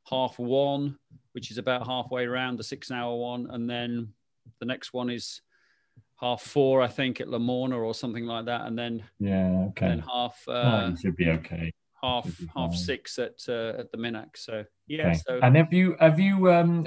half 0.08 0.38
one, 0.38 0.96
which 1.32 1.50
is 1.50 1.58
about 1.58 1.88
halfway 1.88 2.24
around 2.24 2.56
the 2.56 2.62
six-hour 2.62 3.16
one, 3.16 3.50
and 3.50 3.68
then 3.68 4.12
the 4.60 4.66
next 4.66 4.92
one 4.92 5.10
is 5.10 5.40
half 6.20 6.42
four, 6.42 6.82
I 6.82 6.88
think, 6.88 7.20
at 7.20 7.28
Lamorna 7.28 7.76
or 7.78 7.94
something 7.94 8.24
like 8.24 8.46
that, 8.46 8.66
and 8.66 8.78
then 8.78 9.04
Yeah, 9.20 9.66
okay. 9.70 9.88
then 9.88 9.98
half 10.00 10.42
oh, 10.48 10.52
uh, 10.52 10.88
you 10.90 10.96
should 10.96 11.16
be 11.16 11.28
okay. 11.30 11.72
half 12.02 12.24
be 12.24 12.48
half 12.54 12.74
six 12.74 13.18
at 13.18 13.36
uh, 13.48 13.74
at 13.78 13.90
the 13.92 13.98
Minack. 13.98 14.36
So 14.36 14.64
yeah, 14.86 15.08
Okay. 15.08 15.20
so 15.26 15.40
And 15.42 15.56
have 15.56 15.72
you 15.72 15.96
have 16.00 16.18
you 16.18 16.50
um 16.52 16.86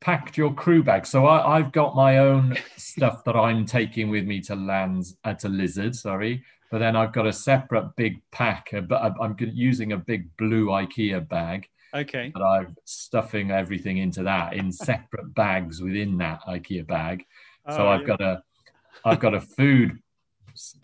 packed 0.00 0.36
your 0.36 0.52
crew 0.52 0.82
bag? 0.82 1.06
So 1.06 1.26
I, 1.26 1.58
I've 1.58 1.70
got 1.72 1.94
my 1.94 2.18
own 2.18 2.56
stuff 2.76 3.22
that 3.24 3.36
I'm 3.36 3.64
taking 3.66 4.10
with 4.10 4.24
me 4.24 4.40
to 4.42 4.56
lands 4.56 5.16
uh, 5.24 5.34
to 5.34 5.48
lizard, 5.48 5.94
sorry. 5.94 6.42
But 6.70 6.78
then 6.78 6.96
I've 6.96 7.12
got 7.12 7.26
a 7.26 7.32
separate 7.32 7.94
big 7.96 8.22
pack, 8.32 8.70
uh, 8.72 8.80
but 8.80 9.02
I'm- 9.02 9.16
I'm 9.20 9.36
using 9.38 9.92
a 9.92 9.96
big 9.98 10.34
blue 10.38 10.66
IKEA 10.68 11.28
bag 11.28 11.68
okay, 11.94 12.32
that 12.34 12.42
I'm 12.42 12.76
stuffing 12.84 13.50
everything 13.50 13.98
into 13.98 14.22
that 14.24 14.54
in 14.54 14.72
separate 14.72 15.34
bags 15.34 15.80
within 15.82 16.18
that 16.18 16.40
IKEA 16.48 16.86
bag. 16.86 17.24
So 17.70 17.86
Oh, 17.86 17.88
I've 17.88 18.00
yeah. 18.02 18.06
got 18.06 18.20
a, 18.20 18.42
I've 19.04 19.20
got 19.20 19.34
a 19.34 19.40
food. 19.40 19.98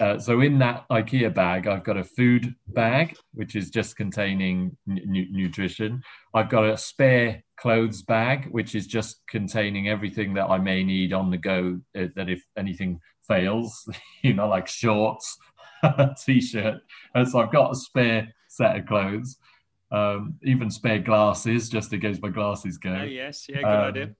Uh, 0.00 0.18
so 0.18 0.40
in 0.40 0.58
that 0.60 0.86
IKEA 0.90 1.34
bag, 1.34 1.66
I've 1.66 1.84
got 1.84 1.98
a 1.98 2.04
food 2.04 2.54
bag, 2.68 3.16
which 3.34 3.54
is 3.54 3.68
just 3.70 3.96
containing 3.96 4.76
nu- 4.86 5.26
nutrition. 5.30 6.02
I've 6.34 6.48
got 6.48 6.64
a 6.64 6.76
spare 6.76 7.42
clothes 7.60 8.02
bag, 8.02 8.46
which 8.50 8.74
is 8.74 8.86
just 8.86 9.20
containing 9.28 9.88
everything 9.88 10.32
that 10.34 10.46
I 10.46 10.58
may 10.58 10.82
need 10.84 11.12
on 11.12 11.30
the 11.30 11.36
go. 11.36 11.80
uh, 11.98 12.06
that 12.16 12.30
if 12.30 12.42
anything 12.56 13.00
fails, 13.26 13.86
you 14.22 14.32
know, 14.34 14.48
like 14.48 14.68
shorts, 14.68 15.36
t-shirt. 16.24 16.80
And 17.14 17.28
so 17.28 17.40
I've 17.40 17.52
got 17.52 17.72
a 17.72 17.76
spare 17.76 18.28
set 18.48 18.76
of 18.76 18.86
clothes, 18.86 19.36
um, 19.90 20.34
even 20.42 20.70
spare 20.70 20.98
glasses, 20.98 21.68
just 21.68 21.92
in 21.92 22.00
case 22.00 22.18
my 22.20 22.28
glasses 22.28 22.78
go. 22.78 22.90
Oh, 23.00 23.04
yes, 23.04 23.46
yeah, 23.48 23.56
good 23.56 23.64
Um, 23.66 23.84
idea. 23.84 24.14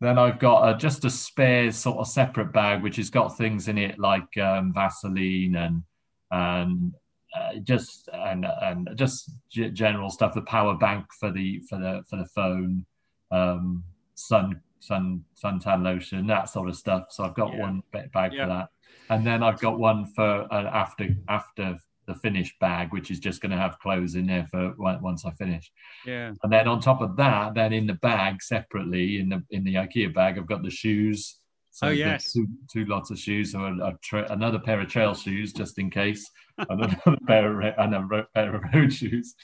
Then 0.00 0.18
I've 0.18 0.38
got 0.38 0.68
a, 0.68 0.78
just 0.78 1.04
a 1.04 1.10
spare 1.10 1.72
sort 1.72 1.98
of 1.98 2.06
separate 2.06 2.52
bag, 2.52 2.82
which 2.82 2.96
has 2.96 3.10
got 3.10 3.36
things 3.36 3.66
in 3.68 3.78
it 3.78 3.98
like 3.98 4.36
um, 4.38 4.72
Vaseline 4.72 5.56
and 5.56 5.82
and 6.30 6.94
uh, 7.36 7.54
just 7.64 8.08
and 8.12 8.46
and 8.62 8.88
just 8.94 9.30
g- 9.50 9.70
general 9.70 10.08
stuff. 10.10 10.34
The 10.34 10.42
power 10.42 10.76
bank 10.76 11.06
for 11.18 11.32
the 11.32 11.60
for 11.68 11.78
the 11.78 12.04
for 12.08 12.16
the 12.16 12.26
phone, 12.26 12.86
um, 13.32 13.82
sun 14.14 14.60
sun 14.78 15.24
suntan 15.42 15.82
lotion, 15.82 16.28
that 16.28 16.48
sort 16.48 16.68
of 16.68 16.76
stuff. 16.76 17.06
So 17.10 17.24
I've 17.24 17.34
got 17.34 17.52
Yeah. 17.54 17.60
one 17.60 17.82
ba- 17.90 18.08
bag 18.12 18.34
Yeah. 18.34 18.44
for 18.44 18.48
that, 18.50 18.68
and 19.10 19.26
then 19.26 19.42
I've 19.42 19.58
got 19.58 19.80
one 19.80 20.06
for 20.06 20.46
an 20.52 20.66
after 20.66 21.08
after 21.28 21.76
the 22.08 22.14
finished 22.16 22.58
bag, 22.58 22.92
which 22.92 23.10
is 23.12 23.20
just 23.20 23.40
going 23.40 23.52
to 23.52 23.56
have 23.64 23.78
clothes 23.78 24.16
in 24.16 24.26
there 24.26 24.46
for 24.50 24.74
once 24.78 25.24
I 25.24 25.30
finish. 25.32 25.70
Yeah, 26.04 26.32
And 26.42 26.52
then 26.52 26.66
on 26.66 26.80
top 26.80 27.00
of 27.00 27.16
that, 27.16 27.54
then 27.54 27.72
in 27.72 27.86
the 27.86 27.94
bag 27.94 28.42
separately 28.42 29.20
in 29.20 29.28
the 29.28 29.42
in 29.50 29.62
the 29.62 29.74
IKEA 29.74 30.12
bag, 30.12 30.36
I've 30.38 30.46
got 30.54 30.62
the 30.64 30.70
shoes. 30.70 31.38
So 31.70 31.86
Oh, 31.86 31.90
yes. 31.90 32.32
two, 32.32 32.48
two 32.72 32.86
lots 32.86 33.10
of 33.12 33.18
shoes. 33.20 33.52
So 33.52 33.60
a, 33.60 33.72
a 33.90 33.92
tra- 34.02 34.32
another 34.32 34.58
pair 34.58 34.80
of 34.80 34.88
trail 34.88 35.14
shoes 35.14 35.52
just 35.52 35.78
in 35.78 35.90
case, 35.90 36.28
and 36.58 36.80
another 36.82 37.18
pair 37.28 37.60
of 37.60 37.74
and 37.78 37.94
a 37.94 38.26
pair 38.34 38.54
of 38.56 38.62
road 38.74 38.92
shoes, 38.92 39.34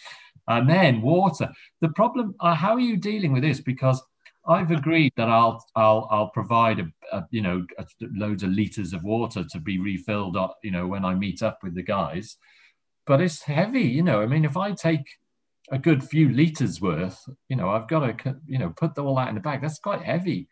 and 0.49 0.69
then 0.69 1.01
water. 1.01 1.49
The 1.81 1.91
problem, 1.91 2.35
uh, 2.41 2.55
how 2.55 2.73
are 2.75 2.81
you 2.91 2.97
dealing 2.97 3.33
with 3.33 3.43
this? 3.45 3.61
Because 3.61 4.03
I've 4.47 4.71
agreed 4.71 5.13
that 5.17 5.29
I'll 5.29 5.65
I'll 5.75 6.07
I'll 6.11 6.29
provide 6.29 6.81
a, 6.81 6.87
a 7.13 7.27
you 7.31 7.41
know 7.41 7.67
a, 7.79 7.87
loads 8.15 8.43
of 8.43 8.51
liters 8.51 8.93
of 8.93 9.03
water 9.05 9.45
to 9.45 9.59
be 9.59 9.79
refilled 9.79 10.37
up 10.37 10.59
you 10.63 10.71
know 10.71 10.87
when 10.87 11.05
I 11.05 11.15
meet 11.15 11.43
up 11.43 11.59
with 11.63 11.75
the 11.75 11.83
guys, 11.83 12.37
but 13.07 13.21
it's 13.21 13.43
heavy. 13.43 13.83
You 13.83 14.03
know, 14.03 14.21
I 14.23 14.27
mean, 14.27 14.45
if 14.45 14.57
I 14.57 14.73
take 14.73 15.07
a 15.71 15.79
good 15.79 16.05
few 16.05 16.29
liters 16.29 16.81
worth, 16.81 17.19
you 17.49 17.57
know, 17.57 17.71
I've 17.71 17.89
got 17.89 18.19
to 18.19 18.37
you 18.47 18.59
know 18.59 18.71
put 18.71 18.99
all 18.99 19.17
that 19.17 19.29
in 19.29 19.35
the 19.35 19.41
bag. 19.41 19.63
That's 19.63 19.79
quite 19.79 20.03
heavy. 20.03 20.49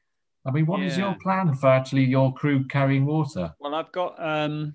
I 0.47 0.51
mean, 0.51 0.67
what 0.67 0.83
is 0.83 0.97
Yeah. 0.97 1.05
your 1.07 1.17
plan 1.23 1.55
for 1.55 1.69
actually 1.69 2.05
your 2.05 2.33
crew 2.35 2.67
carrying 2.67 3.07
water? 3.07 3.55
Well, 3.61 3.75
I've 3.75 3.93
got 3.93 4.17
um, 4.19 4.75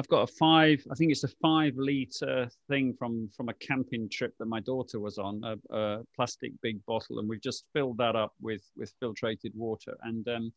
I've 0.00 0.08
got 0.08 0.22
a 0.22 0.32
five. 0.32 0.82
I 0.90 0.94
think 0.94 1.12
it's 1.12 1.24
a 1.24 1.36
five 1.42 1.74
liter 1.76 2.48
thing 2.68 2.94
from 2.98 3.28
from 3.36 3.50
a 3.50 3.54
camping 3.54 4.08
trip 4.08 4.32
that 4.38 4.46
my 4.46 4.60
daughter 4.60 4.98
was 4.98 5.18
on. 5.18 5.42
A, 5.44 5.76
a 5.76 6.02
plastic 6.16 6.52
big 6.62 6.82
bottle, 6.86 7.18
and 7.18 7.28
we've 7.28 7.42
just 7.42 7.66
filled 7.74 7.98
that 7.98 8.16
up 8.16 8.32
with 8.40 8.62
with 8.78 8.94
filtrated 8.98 9.54
water. 9.54 9.98
And 10.02 10.26
um, 10.28 10.52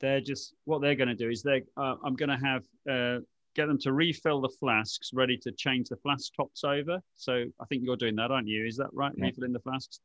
they're 0.00 0.22
just 0.22 0.54
what 0.64 0.80
they're 0.80 0.94
going 0.94 1.10
to 1.10 1.14
do 1.14 1.28
is 1.28 1.42
they 1.42 1.64
uh, 1.76 1.96
I'm 2.02 2.14
going 2.14 2.30
to 2.30 2.46
have 2.46 2.62
uh, 2.90 3.20
get 3.54 3.66
them 3.66 3.78
to 3.80 3.92
refill 3.92 4.40
the 4.40 4.54
flasks, 4.58 5.10
ready 5.12 5.36
to 5.36 5.52
change 5.52 5.90
the 5.90 5.96
flask 5.96 6.32
tops 6.34 6.64
over. 6.64 6.98
So 7.14 7.44
I 7.60 7.64
think 7.66 7.82
you're 7.84 7.96
doing 7.96 8.16
that, 8.16 8.30
aren't 8.30 8.48
you? 8.48 8.64
Is 8.64 8.78
that 8.78 8.88
right? 8.94 9.12
Yeah. 9.14 9.26
Refilling 9.26 9.52
the 9.52 9.60
flasks, 9.60 10.00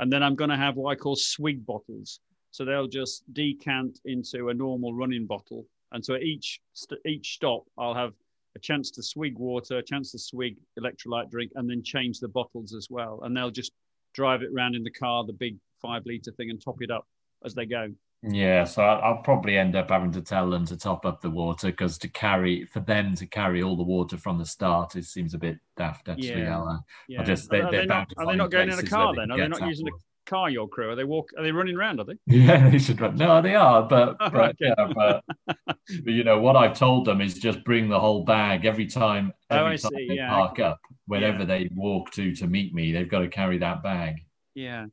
and 0.00 0.12
then 0.12 0.22
I'm 0.22 0.34
going 0.34 0.50
to 0.50 0.56
have 0.58 0.76
what 0.76 0.90
I 0.90 0.96
call 0.96 1.16
swig 1.16 1.64
bottles. 1.64 2.20
So 2.50 2.66
they'll 2.66 2.88
just 2.88 3.24
decant 3.32 4.00
into 4.04 4.50
a 4.50 4.54
normal 4.54 4.92
running 4.92 5.24
bottle, 5.24 5.64
and 5.92 6.04
so 6.04 6.14
at 6.14 6.22
each 6.22 6.60
st- 6.72 7.00
each 7.06 7.34
stop, 7.34 7.64
I'll 7.78 7.94
have 7.94 8.12
a 8.56 8.58
chance 8.58 8.90
to 8.92 9.02
swig 9.02 9.38
water, 9.38 9.78
a 9.78 9.82
chance 9.82 10.12
to 10.12 10.18
swig 10.18 10.56
electrolyte 10.78 11.30
drink, 11.30 11.52
and 11.54 11.68
then 11.68 11.82
change 11.82 12.20
the 12.20 12.28
bottles 12.28 12.74
as 12.74 12.88
well. 12.90 13.20
And 13.22 13.36
they'll 13.36 13.50
just 13.50 13.72
drive 14.14 14.42
it 14.42 14.50
around 14.54 14.74
in 14.74 14.82
the 14.82 14.90
car, 14.90 15.24
the 15.24 15.32
big 15.32 15.56
five 15.80 16.04
liter 16.04 16.32
thing, 16.32 16.50
and 16.50 16.60
top 16.62 16.82
it 16.82 16.90
up 16.90 17.06
as 17.44 17.54
they 17.54 17.64
go. 17.66 17.88
Yeah, 18.24 18.62
so 18.64 18.82
I'll 18.82 19.16
probably 19.22 19.58
end 19.58 19.74
up 19.74 19.90
having 19.90 20.12
to 20.12 20.20
tell 20.22 20.48
them 20.48 20.64
to 20.66 20.76
top 20.76 21.04
up 21.04 21.20
the 21.22 21.30
water 21.30 21.68
because 21.68 21.98
to 21.98 22.08
carry 22.08 22.64
for 22.66 22.78
them 22.78 23.16
to 23.16 23.26
carry 23.26 23.62
all 23.64 23.74
the 23.76 23.82
water 23.82 24.16
from 24.16 24.38
the 24.38 24.44
start, 24.46 24.94
it 24.94 25.06
seems 25.06 25.34
a 25.34 25.38
bit 25.38 25.58
daft. 25.76 26.08
Actually, 26.08 26.42
Yeah. 26.42 26.56
I'll, 26.58 26.68
uh, 26.68 26.78
Yeah. 27.08 27.22
just- 27.24 27.50
they- 27.50 27.62
are, 27.62 27.72
they 27.72 27.84
not, 27.84 28.12
are 28.18 28.26
they 28.26 28.36
not 28.36 28.50
going 28.52 28.68
in 28.70 28.78
a 28.78 28.82
car 28.84 29.12
then? 29.16 29.32
Are 29.32 29.38
they 29.38 29.48
not 29.48 29.66
using 29.66 29.88
a 29.88 29.90
car? 30.26 30.50
Your 30.50 30.68
crew? 30.68 30.90
Are 30.90 30.94
they 30.96 31.04
walk? 31.04 31.30
Are 31.36 31.42
they 31.42 31.52
running 31.52 31.76
around? 31.76 32.00
Are 32.00 32.04
they? 32.04 32.18
Yeah, 32.26 32.70
they 32.70 32.78
should 32.78 33.00
run. 33.00 33.16
No, 33.16 33.40
they 33.42 33.54
are, 33.54 33.82
but, 33.82 34.16
Oh, 34.20 34.30
but, 34.32 34.50
okay. 34.50 34.72
yeah, 34.78 34.86
but, 34.94 35.24
but, 35.46 35.76
you 36.04 36.24
know 36.24 36.38
what 36.40 36.56
I've 36.56 36.76
told 36.78 37.04
them 37.06 37.20
is 37.20 37.34
just 37.34 37.64
bring 37.64 37.88
the 37.88 37.98
whole 38.00 38.24
bag 38.24 38.64
every 38.64 38.86
time. 38.86 39.32
Oh, 39.50 39.56
Every 39.56 39.72
I 39.74 39.76
time 39.76 39.90
see, 39.96 40.08
they 40.08 40.14
yeah, 40.14 40.30
park 40.30 40.52
okay. 40.52 40.62
up, 40.64 40.80
wherever 41.06 41.40
Yeah. 41.40 41.44
they 41.44 41.70
walk 41.74 42.10
to 42.12 42.34
to 42.36 42.46
meet 42.46 42.74
me, 42.74 42.92
they've 42.92 43.08
got 43.08 43.20
to 43.20 43.28
carry 43.28 43.58
that 43.58 43.82
bag. 43.82 44.16
Yeah. 44.54 44.86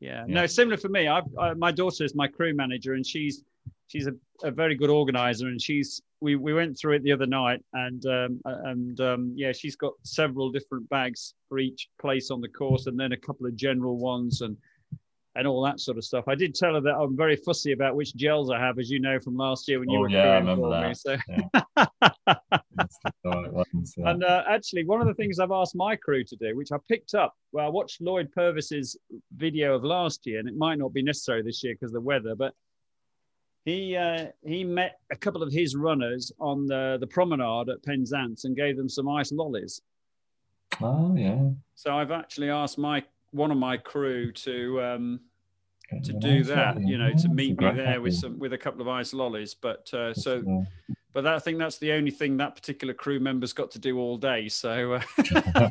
Yeah. 0.00 0.24
Yeah. 0.28 0.34
No, 0.34 0.46
similar 0.46 0.76
for 0.76 0.88
me. 0.88 1.08
I've, 1.08 1.24
I, 1.38 1.54
my 1.54 1.72
daughter 1.72 2.04
is 2.04 2.14
my 2.14 2.28
crew 2.28 2.54
manager, 2.54 2.94
and 2.94 3.04
she's 3.04 3.42
she's 3.88 4.06
a, 4.06 4.12
a 4.42 4.50
very 4.50 4.74
good 4.74 4.90
organizer, 4.90 5.48
and 5.48 5.60
she's 5.60 6.00
we 6.20 6.36
we 6.36 6.52
went 6.54 6.78
through 6.78 6.94
it 6.94 7.02
the 7.02 7.12
other 7.12 7.26
night, 7.26 7.60
and 7.72 8.04
um, 8.06 8.40
and 8.44 9.00
um, 9.00 9.32
yeah, 9.36 9.52
she's 9.52 9.76
got 9.76 9.92
several 10.02 10.50
different 10.50 10.88
bags 10.88 11.34
for 11.48 11.58
each 11.58 11.88
place 12.00 12.30
on 12.30 12.40
the 12.40 12.48
course, 12.48 12.86
and 12.86 12.98
then 12.98 13.12
a 13.12 13.16
couple 13.16 13.46
of 13.46 13.56
general 13.56 13.98
ones, 13.98 14.40
and 14.40 14.56
and 15.38 15.46
all 15.46 15.62
that 15.62 15.78
sort 15.78 15.96
of 15.96 16.04
stuff. 16.04 16.24
I 16.26 16.34
did 16.34 16.54
tell 16.54 16.74
her 16.74 16.80
that 16.80 16.96
I'm 16.96 17.16
very 17.16 17.36
fussy 17.36 17.72
about 17.72 17.94
which 17.94 18.14
gels 18.16 18.50
I 18.50 18.58
have, 18.58 18.78
as 18.78 18.90
you 18.90 18.98
know 18.98 19.20
from 19.20 19.36
last 19.36 19.68
year 19.68 19.78
when 19.78 19.88
you 19.88 19.98
oh, 19.98 20.02
were 20.02 20.10
yeah, 20.10 20.22
I 20.22 20.38
remember 20.38 20.68
that. 20.70 20.88
Me, 20.88 20.94
so. 20.94 21.16
yeah. 23.96 24.10
and 24.10 24.24
uh, 24.24 24.42
actually, 24.48 24.84
one 24.84 25.00
of 25.00 25.06
the 25.06 25.14
things 25.14 25.38
I've 25.38 25.52
asked 25.52 25.76
my 25.76 25.94
crew 25.94 26.24
to 26.24 26.36
do, 26.36 26.56
which 26.56 26.72
I 26.72 26.76
picked 26.88 27.14
up, 27.14 27.34
well, 27.52 27.66
I 27.66 27.68
watched 27.68 28.00
Lloyd 28.00 28.32
Purvis's 28.32 28.96
video 29.36 29.74
of 29.74 29.84
last 29.84 30.26
year, 30.26 30.40
and 30.40 30.48
it 30.48 30.56
might 30.56 30.78
not 30.78 30.92
be 30.92 31.02
necessary 31.02 31.42
this 31.42 31.62
year 31.62 31.74
because 31.74 31.92
the 31.92 32.00
weather, 32.00 32.34
but 32.34 32.52
he 33.68 33.96
uh, 33.96 34.26
he 34.44 34.64
met 34.64 35.00
a 35.10 35.16
couple 35.16 35.42
of 35.42 35.52
his 35.52 35.76
runners 35.76 36.32
on 36.40 36.66
the, 36.66 36.96
the 37.00 37.06
promenade 37.06 37.68
at 37.68 37.82
Penzance 37.82 38.44
and 38.44 38.56
gave 38.56 38.76
them 38.76 38.88
some 38.88 39.08
ice 39.08 39.30
lollies. 39.30 39.82
Oh 40.80 41.14
yeah. 41.14 41.50
So 41.74 41.96
I've 41.96 42.10
actually 42.10 42.50
asked 42.50 42.78
my 42.78 43.04
one 43.32 43.50
of 43.50 43.58
my 43.58 43.76
crew 43.76 44.32
to 44.32 44.82
um, 44.82 45.20
to 46.02 46.12
do 46.14 46.44
that, 46.44 46.80
you 46.80 46.98
know, 46.98 47.12
to 47.12 47.28
meet 47.28 47.60
me 47.60 47.70
there 47.72 48.00
with 48.00 48.14
some 48.14 48.38
with 48.38 48.52
a 48.54 48.58
couple 48.58 48.80
of 48.80 48.88
ice 48.88 49.12
lollies. 49.12 49.54
But 49.54 49.92
uh, 49.92 50.14
so, 50.14 50.64
but 51.12 51.24
that, 51.24 51.34
I 51.34 51.38
think 51.38 51.58
that's 51.58 51.78
the 51.78 51.92
only 51.92 52.10
thing 52.10 52.38
that 52.38 52.54
particular 52.54 52.94
crew 52.94 53.20
member's 53.20 53.52
got 53.52 53.70
to 53.72 53.78
do 53.78 53.98
all 53.98 54.16
day. 54.16 54.48
So, 54.48 54.94
uh, 54.94 55.70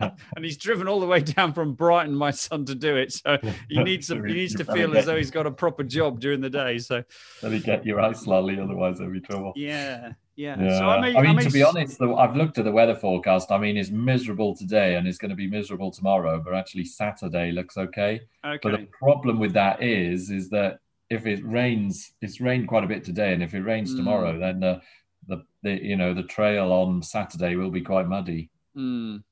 and 0.34 0.44
he's 0.44 0.56
driven 0.56 0.88
all 0.88 1.00
the 1.00 1.06
way 1.06 1.20
down 1.20 1.52
from 1.52 1.74
Brighton, 1.74 2.14
my 2.14 2.30
son, 2.30 2.64
to 2.66 2.74
do 2.74 2.96
it. 2.96 3.12
So 3.12 3.38
he 3.68 3.82
needs 3.82 4.08
he 4.08 4.18
needs 4.18 4.54
to 4.56 4.64
feel 4.64 4.96
as 4.96 5.06
though 5.06 5.16
he's 5.16 5.30
got 5.30 5.46
a 5.46 5.50
proper 5.50 5.82
job 5.82 6.20
during 6.20 6.40
the 6.40 6.50
day. 6.50 6.78
So 6.78 7.02
let 7.42 7.52
me 7.52 7.60
get 7.60 7.84
your 7.84 8.00
ice 8.00 8.26
lolly, 8.26 8.58
otherwise 8.58 8.98
there'll 8.98 9.12
be 9.12 9.20
trouble. 9.20 9.52
Yeah, 9.56 10.12
yeah. 10.36 10.60
yeah. 10.60 10.78
So 10.78 10.88
I, 10.88 11.00
may, 11.00 11.16
I 11.16 11.22
mean, 11.22 11.38
I 11.38 11.42
to 11.42 11.50
be 11.50 11.62
honest, 11.62 11.98
though, 11.98 12.16
I've 12.16 12.36
looked 12.36 12.58
at 12.58 12.64
the 12.64 12.72
weather 12.72 12.94
forecast. 12.94 13.50
I 13.50 13.58
mean, 13.58 13.76
it's 13.76 13.90
miserable 13.90 14.54
today 14.54 14.96
and 14.96 15.06
it's 15.08 15.18
going 15.18 15.30
to 15.30 15.36
be 15.36 15.48
miserable 15.48 15.90
tomorrow, 15.90 16.42
but 16.44 16.54
actually 16.54 16.84
Saturday 16.84 17.52
looks 17.52 17.76
okay. 17.76 18.20
Okay. 18.44 18.58
But 18.62 18.72
the 18.72 18.86
problem 18.98 19.38
with 19.38 19.52
that 19.54 19.82
is, 19.82 20.30
is 20.30 20.50
that 20.50 20.80
if 21.10 21.26
it 21.26 21.44
rains, 21.44 22.12
it's 22.20 22.40
rained 22.40 22.68
quite 22.68 22.84
a 22.84 22.88
bit 22.88 23.04
today, 23.04 23.32
and 23.32 23.42
if 23.42 23.54
it 23.54 23.60
rains 23.60 23.92
mm. 23.92 23.96
tomorrow, 23.96 24.38
then 24.38 24.60
the, 24.60 24.80
the, 25.28 25.44
the 25.62 25.82
you 25.82 25.96
know 25.96 26.14
the 26.14 26.24
trail 26.24 26.72
on 26.72 27.02
Saturday 27.02 27.56
will 27.56 27.70
be 27.70 27.80
quite 27.80 28.08
muddy. 28.08 28.50
Mm. 28.76 29.22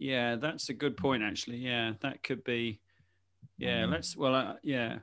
Yeah, 0.00 0.36
that's 0.36 0.70
a 0.70 0.74
good 0.74 0.96
point. 0.96 1.22
Actually, 1.22 1.58
yeah, 1.58 1.92
that 2.00 2.22
could 2.22 2.42
be. 2.42 2.80
Yeah, 3.58 3.84
mm. 3.84 3.92
let's. 3.92 4.16
Well, 4.16 4.34
uh, 4.34 4.54
yeah. 4.62 4.98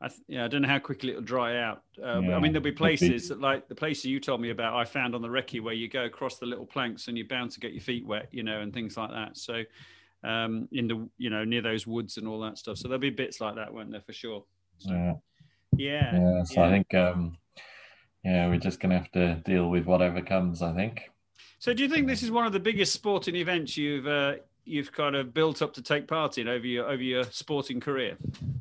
I 0.00 0.08
th- 0.08 0.20
yeah, 0.26 0.44
I 0.44 0.48
don't 0.48 0.62
know 0.62 0.68
how 0.68 0.80
quickly 0.80 1.10
it'll 1.10 1.22
dry 1.22 1.60
out. 1.60 1.84
Uh, 1.98 2.20
yeah, 2.20 2.36
I 2.36 2.40
mean, 2.40 2.52
there'll 2.52 2.64
be 2.64 2.72
places 2.72 3.28
that, 3.28 3.40
like 3.40 3.68
the 3.68 3.74
places 3.74 4.06
you 4.06 4.18
told 4.18 4.40
me 4.40 4.50
about. 4.50 4.74
I 4.74 4.84
found 4.84 5.14
on 5.14 5.22
the 5.22 5.28
recce 5.28 5.62
where 5.62 5.74
you 5.74 5.88
go 5.88 6.04
across 6.04 6.38
the 6.38 6.46
little 6.46 6.66
planks 6.66 7.06
and 7.06 7.16
you're 7.16 7.28
bound 7.28 7.52
to 7.52 7.60
get 7.60 7.72
your 7.72 7.82
feet 7.82 8.04
wet, 8.04 8.28
you 8.32 8.42
know, 8.42 8.60
and 8.60 8.74
things 8.74 8.96
like 8.96 9.10
that. 9.10 9.38
So, 9.38 9.62
um, 10.24 10.68
in 10.72 10.88
the 10.88 11.08
you 11.18 11.30
know 11.30 11.44
near 11.44 11.62
those 11.62 11.86
woods 11.86 12.16
and 12.16 12.26
all 12.26 12.40
that 12.40 12.58
stuff. 12.58 12.78
So 12.78 12.88
there'll 12.88 13.00
be 13.00 13.10
bits 13.10 13.40
like 13.40 13.54
that, 13.54 13.72
won't 13.72 13.92
there, 13.92 14.00
for 14.00 14.12
sure? 14.12 14.44
So, 14.78 14.90
yeah. 14.90 15.12
Yeah. 15.76 16.20
Yeah. 16.20 16.44
So 16.44 16.60
yeah. 16.60 16.66
I 16.66 16.70
think, 16.70 16.94
um, 16.94 17.36
yeah, 18.24 18.48
we're 18.48 18.58
just 18.58 18.80
gonna 18.80 18.98
have 18.98 19.12
to 19.12 19.36
deal 19.44 19.70
with 19.70 19.86
whatever 19.86 20.20
comes. 20.20 20.62
I 20.62 20.74
think. 20.74 21.11
So, 21.62 21.72
do 21.72 21.84
you 21.84 21.88
think 21.88 22.08
this 22.08 22.24
is 22.24 22.32
one 22.32 22.44
of 22.44 22.52
the 22.52 22.58
biggest 22.58 22.92
sporting 22.92 23.36
events 23.36 23.76
you've 23.76 24.08
uh, 24.08 24.34
you've 24.64 24.90
kind 24.90 25.14
of 25.14 25.32
built 25.32 25.62
up 25.62 25.72
to 25.74 25.80
take 25.80 26.08
part 26.08 26.36
in 26.36 26.48
over 26.48 26.66
your 26.66 26.88
over 26.88 27.00
your 27.04 27.22
sporting 27.22 27.78
career. 27.78 28.16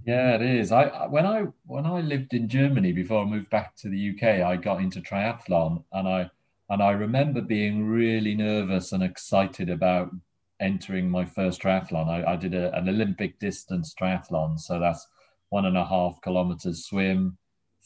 Yeah, 0.05 0.35
it 0.35 0.43
is. 0.43 0.71
I 0.71 1.07
when 1.07 1.25
I 1.25 1.45
when 1.65 1.87
I 1.87 2.01
lived 2.01 2.35
in 2.35 2.47
Germany 2.47 2.91
before 2.91 3.23
I 3.23 3.25
moved 3.25 3.49
back 3.49 3.75
to 3.77 3.89
the 3.89 4.11
UK, 4.11 4.45
I 4.45 4.55
got 4.55 4.81
into 4.81 5.01
triathlon, 5.01 5.83
and 5.91 6.07
I 6.07 6.29
and 6.69 6.83
I 6.83 6.91
remember 6.91 7.41
being 7.41 7.89
really 7.89 8.35
nervous 8.35 8.91
and 8.91 9.01
excited 9.01 9.71
about 9.71 10.11
entering 10.59 11.09
my 11.09 11.25
first 11.25 11.59
triathlon. 11.59 12.07
I, 12.07 12.33
I 12.33 12.35
did 12.35 12.53
a, 12.53 12.71
an 12.77 12.87
Olympic 12.87 13.39
distance 13.39 13.95
triathlon, 13.99 14.59
so 14.59 14.79
that's 14.79 15.07
one 15.49 15.65
and 15.65 15.75
a 15.75 15.85
half 15.85 16.21
kilometers 16.21 16.85
swim, 16.85 17.39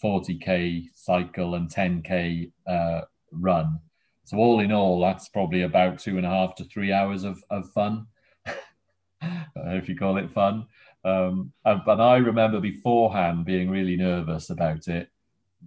40k 0.03 0.88
cycle, 0.93 1.55
and 1.55 1.74
10k 1.74 2.51
uh, 2.67 3.03
run. 3.31 3.79
So 4.25 4.38
all 4.38 4.60
in 4.60 4.72
all, 4.72 5.00
that's 5.00 5.29
probably 5.29 5.62
about 5.62 6.00
two 6.00 6.17
and 6.17 6.25
a 6.25 6.29
half 6.29 6.55
to 6.55 6.63
three 6.65 6.91
hours 6.91 7.24
of, 7.24 7.44
of 7.51 7.72
fun, 7.72 8.08
if 9.22 9.88
you 9.88 9.96
call 9.96 10.17
it 10.17 10.32
fun. 10.32 10.65
Um, 11.03 11.53
but 11.63 12.01
I 12.01 12.17
remember 12.17 12.60
beforehand 12.60 13.46
being 13.46 13.70
really 13.70 13.96
nervous 13.96 14.50
about 14.50 14.88
it, 14.88 15.10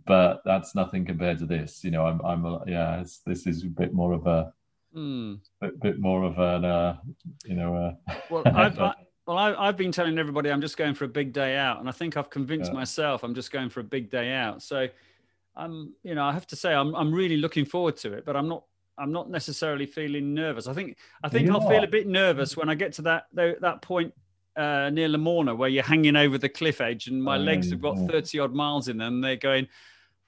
but 0.06 0.42
that's 0.44 0.74
nothing 0.74 1.06
compared 1.06 1.38
to 1.38 1.46
this. 1.46 1.84
You 1.84 1.92
know, 1.92 2.04
I'm, 2.04 2.20
I'm, 2.22 2.58
yeah, 2.66 3.04
this 3.24 3.46
is 3.46 3.62
a 3.62 3.68
bit 3.68 3.94
more 3.94 4.12
of 4.12 4.26
a, 4.26 4.52
mm. 4.94 5.38
bit, 5.60 5.80
bit 5.80 6.00
more 6.00 6.24
of 6.24 6.38
an, 6.38 6.64
uh, 6.64 6.96
you 7.44 7.54
know, 7.54 7.76
uh, 7.76 8.14
well, 8.28 8.42
I've, 8.46 8.78
I, 8.80 8.94
well, 9.28 9.36
I, 9.36 9.66
have 9.66 9.76
been 9.76 9.92
telling 9.92 10.18
everybody 10.18 10.50
I'm 10.50 10.60
just 10.60 10.76
going 10.76 10.94
for 10.94 11.04
a 11.04 11.08
big 11.08 11.32
day 11.32 11.56
out, 11.56 11.78
and 11.78 11.88
I 11.88 11.92
think 11.92 12.16
I've 12.16 12.30
convinced 12.30 12.72
yeah. 12.72 12.78
myself 12.78 13.22
I'm 13.22 13.34
just 13.34 13.52
going 13.52 13.68
for 13.68 13.80
a 13.80 13.84
big 13.84 14.10
day 14.10 14.32
out. 14.32 14.62
So 14.62 14.88
I'm, 15.58 15.92
you 16.02 16.14
know, 16.14 16.24
I 16.24 16.32
have 16.32 16.46
to 16.48 16.56
say 16.56 16.72
I'm, 16.72 16.94
I'm 16.94 17.12
really 17.12 17.36
looking 17.36 17.64
forward 17.64 17.96
to 17.98 18.12
it, 18.12 18.24
but 18.24 18.36
I'm 18.36 18.48
not, 18.48 18.64
I'm 18.96 19.12
not 19.12 19.28
necessarily 19.30 19.86
feeling 19.86 20.32
nervous. 20.34 20.66
I 20.66 20.72
think, 20.72 20.96
I 21.22 21.28
think 21.28 21.50
I'll 21.50 21.68
feel 21.68 21.84
a 21.84 21.88
bit 21.88 22.06
nervous 22.06 22.56
when 22.56 22.68
I 22.68 22.74
get 22.74 22.92
to 22.94 23.02
that, 23.02 23.26
that 23.34 23.82
point 23.82 24.14
uh, 24.56 24.90
near 24.90 25.08
Lamorna 25.08 25.56
where 25.56 25.68
you're 25.68 25.84
hanging 25.84 26.16
over 26.16 26.38
the 26.38 26.48
cliff 26.48 26.80
edge 26.80 27.06
and 27.06 27.22
my 27.22 27.36
legs 27.36 27.70
have 27.70 27.80
got 27.80 27.96
30 28.08 28.38
odd 28.40 28.54
miles 28.54 28.88
in 28.88 28.96
them. 28.98 29.20
They're 29.20 29.36
going, 29.36 29.68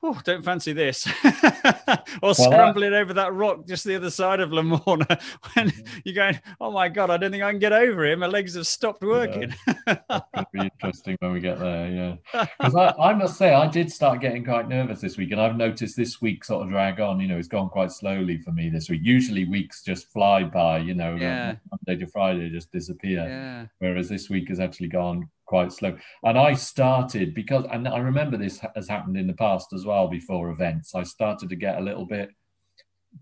oh, 0.02 0.20
don't 0.24 0.44
fancy 0.44 0.72
this. 0.72 1.06
or 1.24 1.98
well, 2.22 2.34
scrambling 2.34 2.94
over 2.94 3.12
that 3.14 3.34
rock 3.34 3.66
just 3.66 3.84
the 3.84 3.96
other 3.96 4.10
side 4.10 4.40
of 4.40 4.50
Lamorna 4.50 5.06
when 5.54 5.70
mm. 5.70 5.86
you're 6.04 6.14
going, 6.14 6.40
oh 6.60 6.70
my 6.70 6.88
God, 6.88 7.10
I 7.10 7.16
don't 7.16 7.30
think 7.30 7.42
I 7.42 7.50
can 7.50 7.58
get 7.58 7.72
over 7.72 8.04
it. 8.06 8.18
My 8.18 8.26
legs 8.26 8.54
have 8.54 8.66
stopped 8.66 9.02
working. 9.02 9.54
Yeah. 9.66 9.98
It'll 10.08 10.46
be 10.52 10.60
interesting 10.82 11.16
when 11.20 11.32
we 11.32 11.40
get 11.40 11.58
there. 11.58 11.88
Yeah. 11.88 12.46
Because 12.58 12.74
I, 12.74 12.94
I, 12.98 13.14
must 13.14 13.36
say, 13.36 13.52
I 13.52 13.66
did 13.66 13.92
start 13.92 14.20
getting 14.20 14.44
quite 14.44 14.68
nervous 14.68 15.00
this 15.00 15.16
week. 15.16 15.32
And 15.32 15.40
I've 15.40 15.56
noticed 15.56 15.96
this 15.96 16.20
week 16.20 16.44
sort 16.44 16.64
of 16.64 16.70
drag 16.70 17.00
on. 17.00 17.20
You 17.20 17.28
know, 17.28 17.38
it's 17.38 17.48
gone 17.48 17.68
quite 17.68 17.92
slowly 17.92 18.38
for 18.38 18.52
me 18.52 18.70
this 18.70 18.88
week. 18.88 19.00
Usually 19.02 19.44
weeks 19.44 19.82
just 19.82 20.10
fly 20.10 20.44
by, 20.44 20.78
you 20.78 20.94
know, 20.94 21.14
yeah. 21.14 21.56
Monday 21.70 22.04
to 22.04 22.10
Friday 22.10 22.48
just 22.50 22.72
disappear. 22.72 23.26
Yeah. 23.28 23.66
Whereas 23.78 24.08
this 24.08 24.30
week 24.30 24.48
has 24.48 24.60
actually 24.60 24.88
gone 24.88 25.28
quite 25.50 25.72
slow. 25.72 25.98
And 26.22 26.38
I 26.38 26.54
started 26.54 27.34
because, 27.34 27.66
and 27.72 27.86
I 27.88 27.98
remember 27.98 28.36
this 28.36 28.60
has 28.76 28.88
happened 28.88 29.16
in 29.16 29.26
the 29.26 29.34
past 29.34 29.72
as 29.72 29.84
well 29.84 30.06
before 30.06 30.50
events. 30.50 30.94
I 30.94 31.02
started 31.02 31.48
to 31.48 31.56
get 31.56 31.76
a 31.76 31.80
little 31.80 32.06
bit 32.06 32.30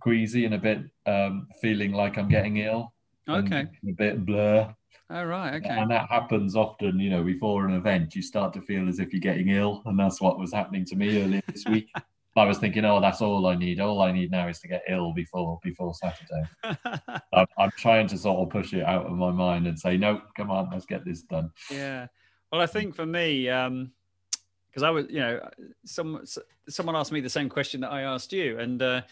queasy 0.01 0.45
and 0.45 0.55
a 0.55 0.59
bit 0.59 0.81
um, 1.07 1.49
feeling 1.63 1.93
like 1.93 2.19
I'm 2.19 2.29
getting 2.29 2.59
ill. 2.59 2.93
Okay. 3.29 3.67
A 3.89 3.93
bit 3.93 4.27
blur. 4.27 4.75
Oh, 5.11 5.25
right. 5.25 5.55
Okay. 5.55 5.71
And 5.71 5.91
that 5.91 6.11
happens 6.11 6.55
often, 6.55 7.01
you 7.01 7.09
know, 7.09 7.25
before 7.25 7.65
an 7.65 7.73
event, 7.73 8.15
you 8.15 8.21
start 8.21 8.53
to 8.53 8.61
feel 8.61 8.91
as 8.91 8.99
if 8.99 9.15
you're 9.15 9.21
getting 9.21 9.49
ill. 9.49 9.83
And 9.87 9.99
that's 9.99 10.21
what 10.21 10.39
was 10.39 10.53
happening 10.53 10.85
to 10.85 10.97
me 10.97 11.23
earlier 11.23 11.43
this 11.51 11.65
week. 11.65 11.89
I 12.39 12.45
was 12.45 12.59
thinking, 12.59 12.85
oh, 12.85 13.01
that's 13.01 13.21
all 13.21 13.47
I 13.47 13.55
need. 13.55 13.81
All 13.81 14.03
I 14.03 14.13
need 14.13 14.31
now 14.31 14.49
is 14.49 14.59
to 14.61 14.69
get 14.69 14.83
ill 14.89 15.13
before 15.13 15.59
before 15.63 15.95
Saturday. 15.95 16.43
I'm, 17.33 17.47
I'm, 17.59 17.71
trying 17.73 18.07
to 18.09 18.19
sort 18.19 18.41
of 18.41 18.51
push 18.51 18.73
it 18.73 18.85
out 18.85 19.07
of 19.07 19.13
my 19.13 19.31
mind 19.31 19.67
and 19.67 19.79
say, 19.79 19.97
no, 19.97 20.23
come 20.37 20.51
on, 20.51 20.69
let's 20.71 20.87
get 20.87 21.05
this 21.05 21.23
done. 21.23 21.51
Yeah. 21.71 22.07
Well, 22.51 22.61
I 22.61 22.67
think 22.67 22.95
for 22.95 23.07
me, 23.07 23.45
because 23.45 23.67
um, 23.67 24.85
I 24.85 24.91
was, 24.91 25.07
you 25.11 25.21
know, 25.21 25.49
some 25.85 26.25
someone 26.69 26.97
asked 26.97 27.13
me 27.13 27.21
the 27.21 27.29
same 27.29 27.49
question 27.49 27.81
that 27.83 27.93
I 27.93 28.03
asked 28.03 28.33
you, 28.33 28.59
and 28.59 28.83
uh, 28.83 29.03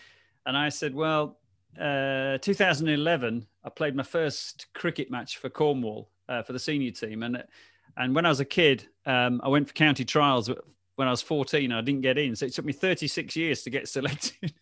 and 0.47 0.57
I 0.57 0.69
said, 0.69 0.95
well, 0.95 1.39
uh, 1.81 2.39
2011, 2.39 3.47
I 3.65 3.69
played 3.69 3.95
my 3.95 4.03
first 4.03 4.67
cricket 4.75 5.11
match 5.11 5.37
for 5.37 5.51
Cornwall 5.51 6.11
uh, 6.29 6.43
for 6.43 6.53
the 6.53 6.59
senior 6.59 6.93
team, 6.93 7.23
and 7.23 7.43
and 7.97 8.15
when 8.15 8.27
I 8.27 8.31
was 8.31 8.41
a 8.41 8.45
kid, 8.45 8.89
um, 9.05 9.41
I 9.43 9.49
went 9.49 9.69
for 9.69 9.75
county 9.75 10.05
trials 10.05 10.51
when 10.97 11.09
I 11.09 11.11
was 11.11 11.23
14. 11.23 11.73
I 11.73 11.81
didn't 11.81 12.01
get 12.01 12.19
in, 12.19 12.35
so 12.37 12.47
it 12.47 12.53
took 12.53 12.65
me 12.65 12.73
36 12.73 13.37
years 13.37 13.63
to 13.63 13.71
get 13.71 13.89
selected. 13.97 14.53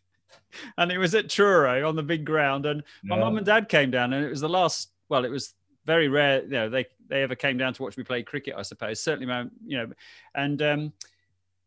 and 0.78 0.92
it 0.92 0.98
was 0.98 1.14
at 1.14 1.28
Truro 1.28 1.88
on 1.88 1.96
the 1.96 2.02
big 2.02 2.24
ground, 2.24 2.66
and 2.66 2.82
my 3.02 3.18
mum 3.18 3.36
and 3.36 3.46
dad 3.46 3.68
came 3.68 3.90
down, 3.90 4.12
and 4.12 4.24
it 4.24 4.30
was 4.30 4.40
the 4.40 4.48
last. 4.48 4.90
Well, 5.08 5.24
it 5.24 5.30
was 5.30 5.54
very 5.84 6.08
rare. 6.08 6.42
You 6.42 6.50
know, 6.50 6.68
they 6.68 6.86
they 7.08 7.22
ever 7.22 7.34
came 7.34 7.58
down 7.58 7.74
to 7.74 7.82
watch 7.82 7.96
me 7.96 8.04
play 8.04 8.22
cricket. 8.22 8.54
I 8.56 8.62
suppose 8.62 9.00
certainly, 9.00 9.26
my, 9.26 9.46
you 9.64 9.78
know, 9.78 9.92
and 10.34 10.62
um, 10.62 10.92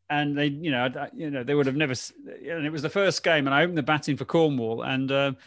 and 0.09 0.37
they, 0.37 0.47
you 0.47 0.71
know, 0.71 0.89
you 1.13 1.29
know, 1.29 1.43
they 1.43 1.53
would 1.53 1.65
have 1.65 1.75
never. 1.75 1.93
And 2.25 2.65
it 2.65 2.71
was 2.71 2.81
the 2.81 2.89
first 2.89 3.23
game, 3.23 3.47
and 3.47 3.53
I 3.53 3.63
opened 3.63 3.77
the 3.77 3.83
batting 3.83 4.17
for 4.17 4.25
Cornwall, 4.25 4.83
and 4.83 5.11
um, 5.11 5.37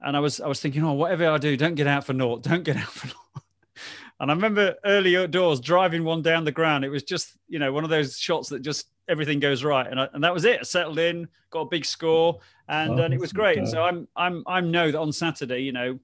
and 0.00 0.16
I 0.16 0.20
was 0.20 0.40
I 0.40 0.46
was 0.46 0.60
thinking, 0.60 0.84
oh, 0.84 0.92
whatever 0.92 1.28
I 1.28 1.38
do, 1.38 1.56
don't 1.56 1.74
get 1.74 1.86
out 1.86 2.04
for 2.04 2.12
naught, 2.12 2.42
don't 2.42 2.62
get 2.62 2.76
out 2.76 2.88
for 2.88 3.08
naught. 3.08 3.16
And 4.20 4.30
I 4.30 4.34
remember 4.34 4.74
early 4.84 5.16
outdoors 5.16 5.60
driving 5.60 6.04
one 6.04 6.22
down 6.22 6.44
the 6.44 6.52
ground. 6.52 6.84
It 6.84 6.88
was 6.88 7.02
just, 7.02 7.36
you 7.48 7.58
know, 7.58 7.72
one 7.72 7.84
of 7.84 7.90
those 7.90 8.16
shots 8.18 8.48
that 8.50 8.62
just 8.62 8.86
everything 9.08 9.40
goes 9.40 9.64
right, 9.64 9.86
and 9.86 10.00
I, 10.00 10.08
and 10.14 10.22
that 10.24 10.32
was 10.32 10.44
it. 10.44 10.60
I 10.60 10.62
settled 10.62 10.98
in, 10.98 11.28
got 11.50 11.62
a 11.62 11.68
big 11.68 11.84
score, 11.84 12.38
and, 12.68 12.92
oh, 12.98 13.02
and 13.02 13.12
it 13.12 13.20
was 13.20 13.32
great. 13.32 13.66
So 13.66 13.82
I'm 13.82 14.08
I'm 14.16 14.42
I'm 14.46 14.70
know 14.70 14.90
that 14.90 14.98
on 15.00 15.12
Saturday, 15.12 15.58
you 15.60 15.72
know, 15.72 15.98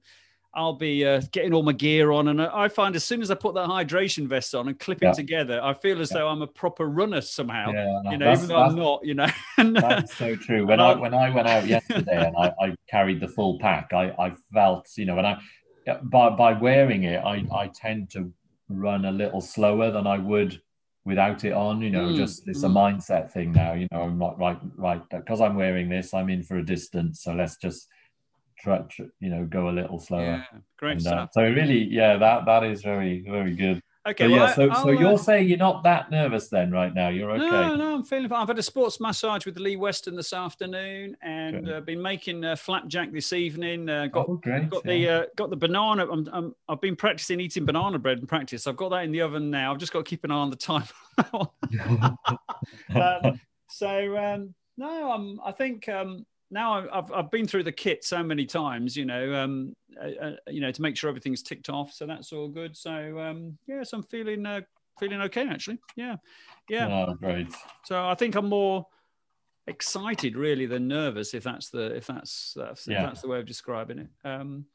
I'll 0.53 0.73
be 0.75 1.05
uh, 1.05 1.21
getting 1.31 1.53
all 1.53 1.63
my 1.63 1.71
gear 1.71 2.11
on, 2.11 2.27
and 2.27 2.41
I 2.41 2.67
find 2.67 2.95
as 2.97 3.05
soon 3.05 3.21
as 3.21 3.31
I 3.31 3.35
put 3.35 3.55
that 3.55 3.69
hydration 3.69 4.27
vest 4.27 4.53
on 4.53 4.67
and 4.67 4.77
clip 4.77 5.01
Yeah. 5.01 5.11
it 5.11 5.15
together, 5.15 5.61
I 5.63 5.73
feel 5.73 6.01
as 6.01 6.09
though 6.09 6.27
I'm 6.27 6.41
a 6.41 6.47
proper 6.47 6.87
runner 6.89 7.21
somehow. 7.21 7.71
Yeah, 7.71 8.11
You 8.11 8.17
know, 8.17 8.33
even 8.33 8.47
though 8.49 8.57
I'm 8.61 8.75
not. 8.75 8.99
You 9.05 9.13
know. 9.13 9.27
And, 9.57 9.75
That's 9.77 10.13
so 10.17 10.35
true. 10.35 10.67
When 10.67 10.81
I 10.81 10.89
I'll- 10.89 10.99
when 10.99 11.13
I 11.13 11.29
went 11.29 11.47
out 11.47 11.65
yesterday 11.65 12.27
and 12.27 12.35
I, 12.37 12.51
I 12.61 12.75
carried 12.89 13.21
the 13.21 13.29
full 13.29 13.57
pack, 13.59 13.93
I, 13.93 14.09
I 14.19 14.33
felt 14.53 14.87
you 14.97 15.05
know 15.05 15.15
when 15.15 15.25
I 15.25 15.39
by 16.03 16.29
by 16.29 16.53
wearing 16.53 17.03
it, 17.03 17.17
I, 17.23 17.43
I 17.53 17.67
tend 17.67 18.09
to 18.11 18.31
run 18.69 19.05
a 19.05 19.11
little 19.11 19.41
slower 19.41 19.91
than 19.91 20.07
I 20.07 20.17
would 20.17 20.61
without 21.05 21.43
it 21.43 21.53
on. 21.53 21.81
You 21.81 21.89
know, 21.89 22.07
Mm, 22.09 22.17
just 22.17 22.47
it's 22.47 22.63
a 22.63 22.67
mm. 22.67 22.73
mindset 22.73 23.31
thing 23.31 23.51
now. 23.51 23.73
You 23.73 23.87
know, 23.91 24.01
I'm 24.03 24.17
not 24.17 24.39
right 24.39 24.59
right 24.77 25.01
because 25.09 25.41
I'm 25.41 25.55
wearing 25.55 25.89
this. 25.89 26.13
I'm 26.13 26.29
in 26.29 26.43
for 26.43 26.57
a 26.57 26.65
distance, 26.65 27.21
so 27.23 27.33
let's 27.33 27.57
just 27.57 27.87
try 28.59 28.79
tr- 28.89 29.13
you 29.19 29.29
know 29.29 29.45
go 29.45 29.69
a 29.69 29.71
little 29.71 29.99
slower. 29.99 30.45
yeah, 30.51 30.59
great 30.77 30.97
And, 30.97 31.07
uh, 31.07 31.27
so 31.31 31.41
really, 31.41 31.83
yeah, 31.83 32.17
that 32.17 32.45
that 32.45 32.63
is 32.63 32.81
very 32.83 33.23
very 33.27 33.55
good. 33.55 33.81
Okay, 34.07 34.23
So 34.25 34.31
well, 34.31 34.39
yeah, 34.39 34.53
so 34.55 34.69
I'll, 34.69 34.83
so 34.83 34.89
uh, 34.89 34.91
you're 34.93 35.17
saying 35.19 35.47
you're 35.47 35.59
not 35.59 35.83
that 35.83 36.09
nervous 36.09 36.47
then 36.47 36.71
right 36.71 36.91
now? 36.91 37.09
You're 37.09 37.29
okay. 37.31 37.39
No, 37.39 37.75
no, 37.75 37.93
I'm 37.93 38.03
feeling 38.03 38.29
fine. 38.29 38.41
I've 38.41 38.47
had 38.47 38.57
a 38.57 38.63
sports 38.63 38.99
massage 38.99 39.45
with 39.45 39.59
Lee 39.59 39.75
Weston 39.75 40.15
this 40.15 40.33
afternoon, 40.33 41.15
and 41.21 41.69
uh, 41.69 41.81
been 41.81 42.01
making 42.01 42.43
uh, 42.43 42.55
flapjack 42.55 43.11
this 43.11 43.31
evening. 43.31 43.87
Uh, 43.87 44.07
got 44.07 44.27
oh, 44.27 44.37
great. 44.37 44.71
got 44.71 44.83
yeah. 44.85 44.91
the 44.91 45.09
uh, 45.09 45.25
got 45.35 45.51
the 45.51 45.55
banana. 45.55 46.07
I'm, 46.11 46.27
I'm, 46.33 46.55
I've 46.67 46.81
been 46.81 46.95
practicing 46.95 47.39
eating 47.39 47.63
banana 47.63 47.99
bread 47.99 48.17
in 48.17 48.25
practice. 48.25 48.65
I've 48.65 48.77
got 48.77 48.89
that 48.89 49.03
in 49.03 49.11
the 49.11 49.21
oven 49.21 49.51
now. 49.51 49.71
I've 49.71 49.77
just 49.77 49.93
got 49.93 49.99
to 49.99 50.09
keep 50.09 50.23
an 50.23 50.31
eye 50.31 50.35
on 50.35 50.49
the 50.49 50.55
time. 50.55 50.87
um, 52.95 53.39
so 53.69 54.17
um, 54.17 54.55
no, 54.77 55.11
I'm. 55.11 55.39
I 55.45 55.51
think 55.51 55.87
um, 55.89 56.25
now 56.51 56.87
I've- 56.91 57.13
I've 57.13 57.31
been 57.31 57.47
through 57.47 57.63
the 57.63 57.71
kit 57.71 58.03
so 58.03 58.21
many 58.21 58.45
times. 58.45 58.95
You 58.95 59.05
know, 59.05 59.33
um, 59.33 59.75
uh, 59.99 60.25
uh, 60.25 60.35
you 60.47 60.61
know, 60.61 60.71
to 60.71 60.81
make 60.81 60.97
sure 60.97 61.09
everything's 61.09 61.41
ticked 61.41 61.69
off. 61.69 61.93
So 61.93 62.05
that's 62.05 62.31
all 62.33 62.49
good. 62.49 62.75
So 62.77 63.19
um, 63.19 63.57
yes, 63.67 63.93
I'm 63.93 64.03
feeling 64.03 64.45
uh, 64.45 64.61
feeling 64.99 65.21
okay 65.21 65.47
actually. 65.47 65.79
Yeah, 65.95 66.17
yeah. 66.69 67.05
Oh, 67.07 67.13
great. 67.13 67.47
So 67.85 68.05
I 68.05 68.15
think 68.15 68.35
I'm 68.35 68.49
more 68.49 68.85
excited 69.67 70.35
really 70.35 70.65
than 70.65 70.87
nervous 70.87 71.33
if 71.33 71.43
that's 71.43 71.69
the 71.69 71.95
if 71.95 72.07
that's 72.07 72.53
that's, 72.57 72.87
if 72.87 72.97
that's 72.97 73.21
the 73.21 73.27
way 73.27 73.39
of 73.39 73.45
describing 73.45 73.99
it. 73.99 74.09
Um, 74.23 74.65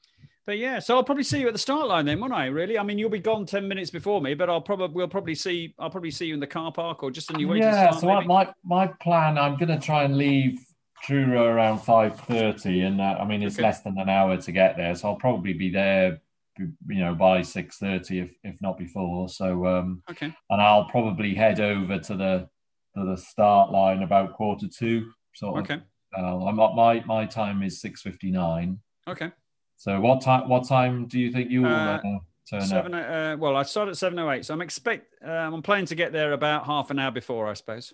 but 0.46 0.58
yeah, 0.58 0.78
so 0.78 0.94
I'll 0.94 1.02
probably 1.02 1.24
see 1.24 1.40
you 1.40 1.48
at 1.48 1.52
the 1.52 1.58
start 1.58 1.88
line 1.88 2.06
then, 2.06 2.20
won't 2.20 2.32
I? 2.32 2.46
Really? 2.46 2.78
I 2.78 2.84
mean, 2.84 2.98
you'll 2.98 3.10
be 3.10 3.18
gone 3.18 3.46
ten 3.46 3.66
minutes 3.66 3.90
before 3.90 4.22
me, 4.22 4.34
but 4.34 4.48
I'll 4.48 4.60
probably 4.60 4.94
we'll 4.94 5.08
probably 5.08 5.34
see 5.34 5.74
I'll 5.78 5.90
probably 5.90 6.12
see 6.12 6.26
you 6.26 6.34
in 6.34 6.40
the 6.40 6.46
car 6.46 6.70
park 6.70 7.02
or 7.02 7.10
just 7.10 7.32
on 7.32 7.40
your 7.40 7.50
way 7.50 7.58
to 7.58 7.64
the 7.64 7.70
yeah, 7.72 7.90
start. 7.90 8.00
so 8.00 8.06
maybe? 8.06 8.26
my 8.28 8.52
my 8.64 8.86
plan, 9.02 9.38
I'm 9.38 9.56
going 9.56 9.68
to 9.68 9.78
try 9.78 10.04
and 10.04 10.16
leave 10.16 10.60
Truro 11.02 11.44
around 11.44 11.80
five 11.80 12.18
thirty, 12.20 12.80
and 12.82 13.00
uh, 13.00 13.16
I 13.20 13.24
mean 13.24 13.42
it's 13.42 13.56
Okay. 13.56 13.62
less 13.62 13.80
than 13.82 13.98
an 13.98 14.08
hour 14.08 14.36
to 14.36 14.52
get 14.52 14.76
there, 14.76 14.94
so 14.94 15.08
I'll 15.08 15.16
probably 15.16 15.52
be 15.52 15.70
there, 15.70 16.20
you 16.58 17.00
know, 17.00 17.14
by 17.14 17.42
six 17.42 17.78
thirty, 17.78 18.20
if 18.20 18.30
if 18.42 18.60
not 18.62 18.78
before. 18.78 19.28
So, 19.28 19.66
um, 19.66 20.02
Okay. 20.10 20.34
and 20.50 20.62
I'll 20.62 20.86
probably 20.86 21.34
head 21.34 21.60
over 21.60 21.98
to 21.98 22.14
the 22.16 22.48
to 22.96 23.04
the 23.04 23.16
start 23.16 23.70
line 23.70 24.02
about 24.02 24.32
quarter 24.34 24.66
two. 24.68 25.10
Sort 25.34 25.58
of. 25.58 25.64
Okay. 25.70 25.82
Uh, 26.16 26.46
I'm 26.46 26.58
at 26.58 26.74
my 26.74 27.04
my 27.04 27.26
time 27.26 27.62
is 27.62 27.80
six 27.80 28.00
fifty 28.02 28.30
nine. 28.30 28.78
Okay. 29.06 29.30
So 29.76 30.00
what 30.00 30.22
time? 30.22 30.48
What 30.48 30.66
time 30.66 31.06
do 31.06 31.20
you 31.20 31.30
think 31.30 31.50
you 31.50 31.62
will 31.62 31.68
Uh, 31.68 31.98
uh, 31.98 32.18
turn 32.48 32.62
Seven. 32.62 32.94
up? 32.94 33.10
Uh, 33.10 33.36
well, 33.38 33.54
I 33.56 33.62
start 33.64 33.88
at 33.90 33.98
seven 33.98 34.18
oh 34.18 34.30
eight, 34.30 34.46
so 34.46 34.54
I'm 34.54 34.62
expect. 34.62 35.22
Um, 35.22 35.54
I'm 35.54 35.62
planning 35.62 35.86
to 35.86 35.94
get 35.94 36.12
there 36.12 36.32
about 36.32 36.64
half 36.64 36.90
an 36.90 36.98
hour 36.98 37.10
before, 37.10 37.46
I 37.48 37.52
suppose. 37.54 37.92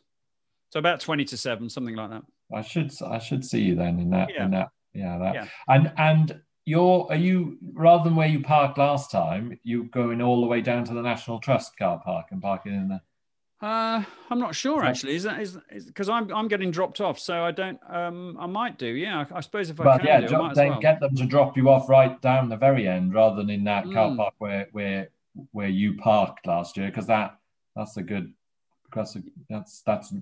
So 0.70 0.78
about 0.78 1.00
twenty 1.00 1.24
to 1.26 1.36
seven, 1.36 1.68
something 1.68 1.96
like 1.96 2.10
that. 2.10 2.22
I 2.54 2.62
should 2.62 2.92
I 3.02 3.18
should 3.18 3.44
see 3.44 3.62
you 3.62 3.74
then 3.74 3.98
in 3.98 4.10
that 4.10 4.30
Yeah. 4.34 4.44
in 4.44 4.50
that 4.52 4.68
yeah 4.94 5.18
that 5.18 5.34
Yeah. 5.34 5.46
and 5.68 5.92
and 5.96 6.40
you're 6.64 7.06
are 7.10 7.16
you 7.16 7.58
rather 7.72 8.04
than 8.04 8.14
where 8.16 8.28
you 8.28 8.40
parked 8.40 8.78
last 8.78 9.10
time 9.10 9.58
you 9.64 9.84
going 9.84 10.20
all 10.22 10.40
the 10.40 10.46
way 10.46 10.60
down 10.60 10.84
to 10.84 10.94
the 10.94 11.02
National 11.02 11.40
Trust 11.40 11.76
car 11.76 12.00
park 12.04 12.26
and 12.30 12.40
parking 12.42 12.74
in 12.74 12.88
there. 12.88 13.02
Uh, 13.60 14.02
I'm 14.28 14.40
not 14.40 14.56
sure 14.56 14.84
actually. 14.84 15.14
Is 15.14 15.22
that 15.22 15.40
is 15.40 15.56
because 15.86 16.08
I'm 16.08 16.32
I'm 16.34 16.48
getting 16.48 16.70
dropped 16.72 17.00
off, 17.00 17.18
so 17.18 17.44
I 17.44 17.52
don't. 17.52 17.78
Um, 17.88 18.36
I 18.40 18.46
might 18.46 18.76
do. 18.76 18.86
Yeah, 18.88 19.24
I, 19.30 19.38
I 19.38 19.40
suppose 19.40 19.70
if 19.70 19.80
I 19.80 19.84
but 19.84 19.98
can 19.98 20.06
yeah 20.06 20.20
do, 20.20 20.26
I 20.26 20.28
dro- 20.28 20.42
might 20.42 20.50
as 20.50 20.56
then 20.56 20.70
well. 20.70 20.80
get 20.80 20.98
them 21.00 21.14
to 21.14 21.24
drop 21.26 21.56
you 21.56 21.68
off 21.68 21.88
right 21.88 22.20
down 22.20 22.48
the 22.48 22.56
very 22.56 22.88
end 22.88 23.14
rather 23.14 23.36
than 23.36 23.50
in 23.50 23.62
that 23.64 23.84
car 23.84 24.10
Mm. 24.10 24.16
park 24.16 24.34
where 24.38 24.66
where 24.72 25.08
where 25.52 25.68
you 25.68 25.96
parked 25.96 26.44
last 26.46 26.76
year 26.76 26.88
because 26.88 27.06
that 27.06 27.38
that's 27.76 27.96
a 27.96 28.02
good 28.02 28.32
that's 28.94 29.14
a, 29.16 29.22
that's 29.48 29.80
that's 29.82 30.12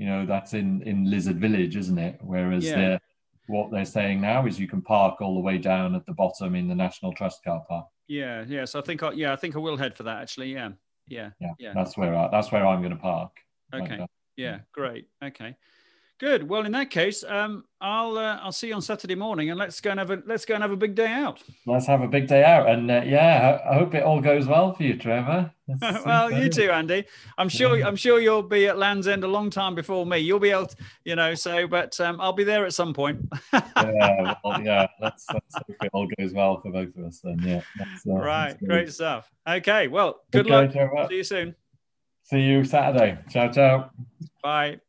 you 0.00 0.06
know 0.06 0.24
that's 0.24 0.54
in 0.54 0.80
in 0.82 1.08
Lizard 1.10 1.38
Village 1.38 1.76
isn't 1.76 1.98
it 1.98 2.18
whereas 2.22 2.64
Yeah. 2.64 2.76
they're 2.76 3.00
what 3.48 3.70
they're 3.70 3.84
saying 3.84 4.20
now 4.20 4.46
is 4.46 4.58
you 4.58 4.66
can 4.68 4.80
park 4.80 5.20
all 5.20 5.34
the 5.34 5.40
way 5.40 5.58
down 5.58 5.94
at 5.94 6.06
the 6.06 6.12
bottom 6.12 6.54
in 6.54 6.68
the 6.68 6.74
National 6.74 7.12
Trust 7.12 7.42
car 7.42 7.64
park. 7.68 7.86
Yeah, 8.06 8.44
yeah. 8.46 8.64
So 8.64 8.78
I 8.78 8.82
think 8.82 9.02
I, 9.02 9.10
yeah, 9.10 9.32
I 9.32 9.36
think 9.36 9.56
I 9.56 9.58
will 9.58 9.76
head 9.76 9.96
for 9.96 10.04
that 10.04 10.22
actually. 10.22 10.52
Yeah, 10.52 10.70
yeah, 11.08 11.30
Yeah, 11.40 11.54
Yeah. 11.58 11.72
that's 11.74 11.96
where 11.96 12.14
I, 12.14 12.28
that's 12.28 12.52
where 12.52 12.64
I'm 12.64 12.80
going 12.80 12.96
to 12.96 13.02
park. 13.12 13.32
Okay. 13.74 14.06
yeah. 14.36 14.60
Great. 14.72 15.08
Okay. 15.22 15.56
Good. 16.20 16.46
Well, 16.46 16.66
in 16.66 16.72
that 16.72 16.90
case, 16.90 17.24
um, 17.24 17.64
I'll 17.80 18.18
uh, 18.18 18.38
I'll 18.42 18.52
see 18.52 18.68
you 18.68 18.74
on 18.74 18.82
Saturday 18.82 19.14
morning, 19.14 19.48
and 19.48 19.58
let's 19.58 19.80
go 19.80 19.88
and 19.90 19.98
have 19.98 20.10
a 20.10 20.22
let's 20.26 20.44
go 20.44 20.52
and 20.52 20.62
have 20.62 20.70
a 20.70 20.76
big 20.76 20.94
day 20.94 21.06
out. 21.06 21.42
Let's 21.64 21.86
have 21.86 22.02
a 22.02 22.08
big 22.08 22.28
day 22.28 22.44
out, 22.44 22.68
and 22.68 22.90
uh, 22.90 23.00
yeah, 23.06 23.58
I, 23.64 23.70
I 23.70 23.78
hope 23.78 23.94
it 23.94 24.02
all 24.02 24.20
goes 24.20 24.46
well 24.46 24.74
for 24.74 24.82
you, 24.82 24.98
Trevor. 24.98 25.50
Well, 26.04 26.30
you 26.30 26.50
too, 26.50 26.70
Andy. 26.70 27.04
I'm 27.38 27.48
sure 27.48 27.78
Yeah. 27.78 27.86
I'm 27.86 27.96
sure 27.96 28.20
you'll 28.20 28.42
be 28.42 28.66
at 28.66 28.76
Land's 28.76 29.08
End 29.08 29.24
a 29.24 29.28
long 29.28 29.48
time 29.48 29.74
before 29.74 30.04
me. 30.04 30.18
You'll 30.18 30.40
be 30.40 30.50
able, 30.50 30.66
to, 30.66 30.76
you 31.04 31.16
know. 31.16 31.34
So, 31.34 31.66
but 31.66 31.98
um, 32.00 32.20
I'll 32.20 32.34
be 32.34 32.44
there 32.44 32.66
at 32.66 32.74
some 32.74 32.92
point. 32.92 33.26
yeah, 33.52 34.34
well, 34.44 34.60
yeah. 34.62 34.88
Let's, 35.00 35.24
let's 35.32 35.54
hope 35.54 35.76
it 35.82 35.90
all 35.94 36.08
goes 36.18 36.34
well 36.34 36.60
for 36.60 36.70
both 36.70 36.94
of 36.96 37.04
us 37.04 37.20
then. 37.24 37.38
Yeah, 37.42 37.62
uh, 37.80 38.12
right. 38.12 38.58
Great 38.62 38.92
stuff. 38.92 39.30
Okay. 39.48 39.88
Well, 39.88 40.20
good 40.32 40.46
Okay, 40.46 40.54
luck. 40.54 40.72
Trevor. 40.72 41.06
See 41.08 41.16
you 41.16 41.24
soon. 41.24 41.54
See 42.24 42.40
you 42.40 42.64
Saturday. 42.64 43.16
Ciao, 43.30 43.50
ciao. 43.50 43.90
Bye. 44.42 44.80